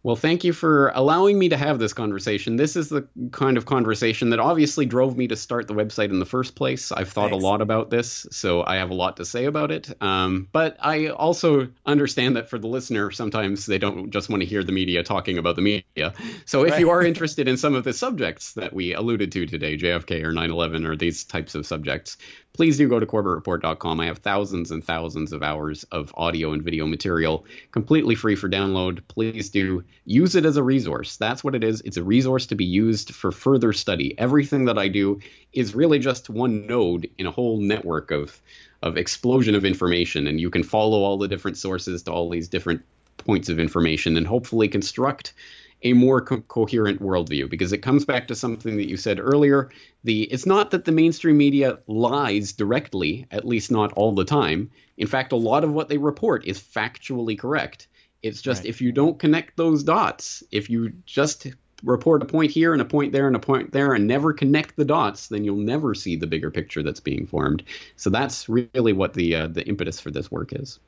Well, 0.01 0.15
thank 0.15 0.45
you 0.45 0.53
for 0.53 0.93
allowing 0.95 1.37
me 1.37 1.49
to 1.49 1.57
have 1.57 1.77
this 1.77 1.91
conversation. 1.91 2.55
This 2.55 2.77
is 2.77 2.87
the 2.87 3.09
kind 3.31 3.57
of 3.57 3.65
conversation 3.65 4.29
that 4.29 4.39
obviously 4.39 4.85
drove 4.85 5.17
me 5.17 5.27
to 5.27 5.35
start 5.35 5.67
the 5.67 5.73
website 5.73 6.09
in 6.09 6.19
the 6.19 6.25
first 6.25 6.55
place. 6.55 6.93
I've 6.93 7.09
thought 7.09 7.31
Thanks. 7.31 7.43
a 7.43 7.45
lot 7.45 7.59
about 7.59 7.89
this, 7.89 8.25
so 8.31 8.63
I 8.63 8.77
have 8.77 8.91
a 8.91 8.93
lot 8.93 9.17
to 9.17 9.25
say 9.25 9.43
about 9.43 9.71
it. 9.71 9.91
Um, 10.01 10.47
but 10.53 10.77
I 10.79 11.07
also 11.07 11.67
understand 11.85 12.37
that 12.37 12.49
for 12.49 12.57
the 12.57 12.67
listener, 12.67 13.11
sometimes 13.11 13.65
they 13.65 13.77
don't 13.77 14.09
just 14.09 14.29
want 14.29 14.41
to 14.41 14.47
hear 14.47 14.63
the 14.63 14.71
media 14.71 15.03
talking 15.03 15.37
about 15.37 15.57
the 15.57 15.61
media. 15.61 16.13
So 16.45 16.63
if 16.63 16.71
right. 16.71 16.79
you 16.79 16.91
are 16.91 17.03
interested 17.03 17.49
in 17.49 17.57
some 17.57 17.75
of 17.75 17.83
the 17.83 17.91
subjects 17.91 18.53
that 18.53 18.71
we 18.71 18.93
alluded 18.93 19.33
to 19.33 19.45
today, 19.47 19.77
JFK 19.77 20.23
or 20.23 20.31
9 20.31 20.49
11 20.49 20.85
or 20.85 20.95
these 20.95 21.25
types 21.25 21.55
of 21.55 21.65
subjects, 21.65 22.15
please 22.53 22.77
do 22.77 22.89
go 22.89 22.99
to 22.99 23.05
corbettreport.com. 23.05 23.99
I 23.99 24.07
have 24.07 24.19
thousands 24.19 24.71
and 24.71 24.83
thousands 24.83 25.31
of 25.31 25.43
hours 25.43 25.83
of 25.91 26.13
audio 26.15 26.51
and 26.53 26.61
video 26.61 26.85
material 26.85 27.45
completely 27.71 28.15
free 28.15 28.35
for 28.35 28.49
download. 28.49 29.01
Please 29.07 29.49
do 29.49 29.83
use 30.05 30.35
it 30.35 30.45
as 30.45 30.57
a 30.57 30.63
resource. 30.63 31.17
That's 31.17 31.43
what 31.43 31.55
it 31.55 31.63
is. 31.63 31.81
It's 31.81 31.97
a 31.97 32.03
resource 32.03 32.47
to 32.47 32.55
be 32.55 32.65
used 32.65 33.13
for 33.13 33.31
further 33.31 33.73
study. 33.73 34.17
Everything 34.17 34.65
that 34.65 34.77
I 34.77 34.87
do 34.87 35.19
is 35.53 35.75
really 35.75 35.99
just 35.99 36.29
one 36.29 36.67
node 36.67 37.09
in 37.17 37.25
a 37.25 37.31
whole 37.31 37.57
network 37.57 38.11
of 38.11 38.41
of 38.81 38.97
explosion 38.97 39.55
of 39.55 39.65
information 39.65 40.25
and 40.25 40.39
you 40.39 40.49
can 40.49 40.63
follow 40.63 41.03
all 41.03 41.17
the 41.17 41.27
different 41.27 41.57
sources 41.57 42.03
to 42.03 42.11
all 42.11 42.29
these 42.29 42.47
different 42.47 42.81
points 43.17 43.49
of 43.49 43.59
information 43.59 44.15
and 44.17 44.25
hopefully 44.25 44.67
construct 44.67 45.33
a 45.81 45.93
more 45.93 46.21
co- 46.21 46.41
coherent 46.41 47.01
worldview 47.01 47.49
because 47.49 47.73
it 47.73 47.79
comes 47.79 48.05
back 48.05 48.27
to 48.27 48.35
something 48.35 48.77
that 48.77 48.89
you 48.89 48.97
said 48.97 49.19
earlier. 49.19 49.69
The 50.03 50.23
it's 50.23 50.45
not 50.45 50.71
that 50.71 50.85
the 50.85 50.91
mainstream 50.91 51.37
media 51.37 51.79
lies 51.87 52.53
directly 52.53 53.27
at 53.31 53.45
least 53.45 53.71
not 53.71 53.93
all 53.93 54.13
the 54.13 54.25
time. 54.25 54.71
In 54.97 55.07
fact 55.07 55.31
a 55.31 55.37
lot 55.37 55.63
of 55.63 55.71
what 55.71 55.89
they 55.89 55.97
report 55.97 56.45
is 56.45 56.59
factually 56.59 57.37
correct. 57.37 57.87
It's 58.21 58.41
just 58.41 58.63
right. 58.63 58.69
if 58.69 58.81
you 58.81 58.91
don't 58.91 59.19
connect 59.19 59.55
those 59.55 59.83
dots 59.83 60.43
if 60.51 60.69
you 60.69 60.93
just 61.05 61.47
report 61.83 62.21
a 62.21 62.25
point 62.25 62.51
here 62.51 62.73
and 62.73 62.81
a 62.81 62.85
point 62.85 63.13
there 63.13 63.27
and 63.27 63.37
a 63.37 63.39
point 63.39 63.71
there 63.71 63.93
and 63.93 64.05
never 64.05 64.33
connect 64.33 64.75
the 64.75 64.83
dots 64.83 65.29
then 65.29 65.45
you'll 65.45 65.55
never 65.55 65.95
see 65.95 66.17
the 66.17 66.27
bigger 66.27 66.51
picture 66.51 66.83
that's 66.83 66.99
being 66.99 67.25
formed. 67.25 67.63
So 67.95 68.09
that's 68.09 68.49
really 68.49 68.91
what 68.93 69.13
the 69.13 69.35
uh, 69.35 69.47
the 69.47 69.65
impetus 69.65 70.01
for 70.01 70.11
this 70.11 70.29
work 70.29 70.51
is 70.53 70.79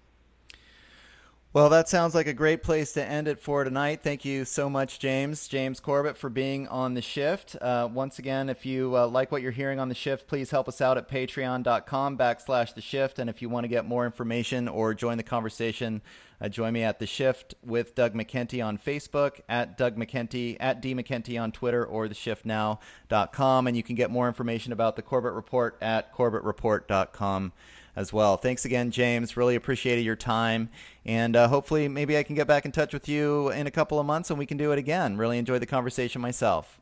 well, 1.54 1.68
that 1.68 1.90
sounds 1.90 2.16
like 2.16 2.28
a 2.28 2.34
great 2.34 2.64
place 2.64 2.94
to 2.94 3.04
end 3.04 3.28
it 3.28 3.38
for 3.38 3.66
tonight. 3.66 4.02
Thank 4.02 4.24
you 4.24 4.46
so 4.46 4.70
much, 4.70 5.00
James, 5.00 5.50
James 5.50 5.82
Corbett, 5.82 6.16
for 6.16 6.30
being 6.30 6.66
on 6.70 6.94
the 6.94 7.02
shift. 7.02 7.58
Uh, 7.60 7.90
once 7.92 8.20
again, 8.20 8.48
if 8.48 8.66
you 8.66 8.96
uh, 8.96 9.06
like 9.08 9.34
what 9.34 9.42
you're 9.42 9.52
hearing 9.52 9.78
on 9.78 9.90
the 9.90 9.96
shift, 9.96 10.28
please 10.28 10.52
help 10.52 10.70
us 10.70 10.80
out 10.80 10.98
at 10.98 11.10
patreon.com 11.10 12.18
backslash 12.18 12.74
the 12.74 12.80
shift. 12.80 13.20
And 13.20 13.30
if 13.30 13.42
you 13.42 13.50
want 13.50 13.66
to 13.66 13.68
get 13.68 13.86
more 13.86 14.06
information 14.06 14.70
or 14.70 14.94
join 14.94 15.18
the 15.18 15.24
conversation, 15.24 16.02
uh, 16.40 16.48
join 16.48 16.72
me 16.72 16.84
at 16.84 17.00
the 17.00 17.06
shift 17.06 17.54
with 17.62 17.96
Doug 17.96 18.14
McKenty 18.14 18.66
on 18.66 18.78
Facebook, 18.78 19.42
at 19.50 19.78
Doug 19.78 19.98
McKenty, 19.98 20.56
at 20.58 20.82
D 20.82 20.96
McKenty 20.96 21.42
on 21.42 21.52
Twitter, 21.52 21.86
or 21.86 22.08
theshiftnow.com. 22.08 23.68
And 23.68 23.76
you 23.76 23.84
can 23.84 23.96
get 23.96 24.10
more 24.10 24.30
information 24.30 24.72
about 24.72 24.96
the 24.96 25.02
Corbett 25.02 25.34
Report 25.34 25.78
at 25.82 26.16
corbettreport.com 26.16 27.52
as 27.96 28.14
well. 28.14 28.38
Thanks 28.38 28.66
again, 28.66 28.92
James. 28.92 29.36
Really 29.36 29.56
appreciated 29.56 30.04
your 30.04 30.16
time. 30.16 30.70
And 31.06 31.36
uh, 31.36 31.48
hopefully, 31.48 31.88
maybe 31.88 32.18
I 32.18 32.24
can 32.24 32.36
get 32.36 32.48
back 32.48 32.66
in 32.66 32.72
touch 32.72 32.94
with 32.94 33.10
you 33.10 33.50
in 33.50 33.68
a 33.68 33.72
couple 33.72 34.00
of 34.00 34.06
months 34.06 34.30
and 34.30 34.40
we 34.40 34.46
can 34.46 34.58
do 34.58 34.72
it 34.72 34.80
again. 34.80 35.18
Really 35.18 35.38
enjoyed 35.38 35.62
the 35.62 35.68
conversation 35.68 36.22
myself. 36.22 36.80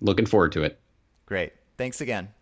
Looking 0.00 0.26
forward 0.26 0.52
to 0.52 0.62
it. 0.62 0.78
Great. 1.26 1.52
Thanks 1.76 2.00
again. 2.00 2.35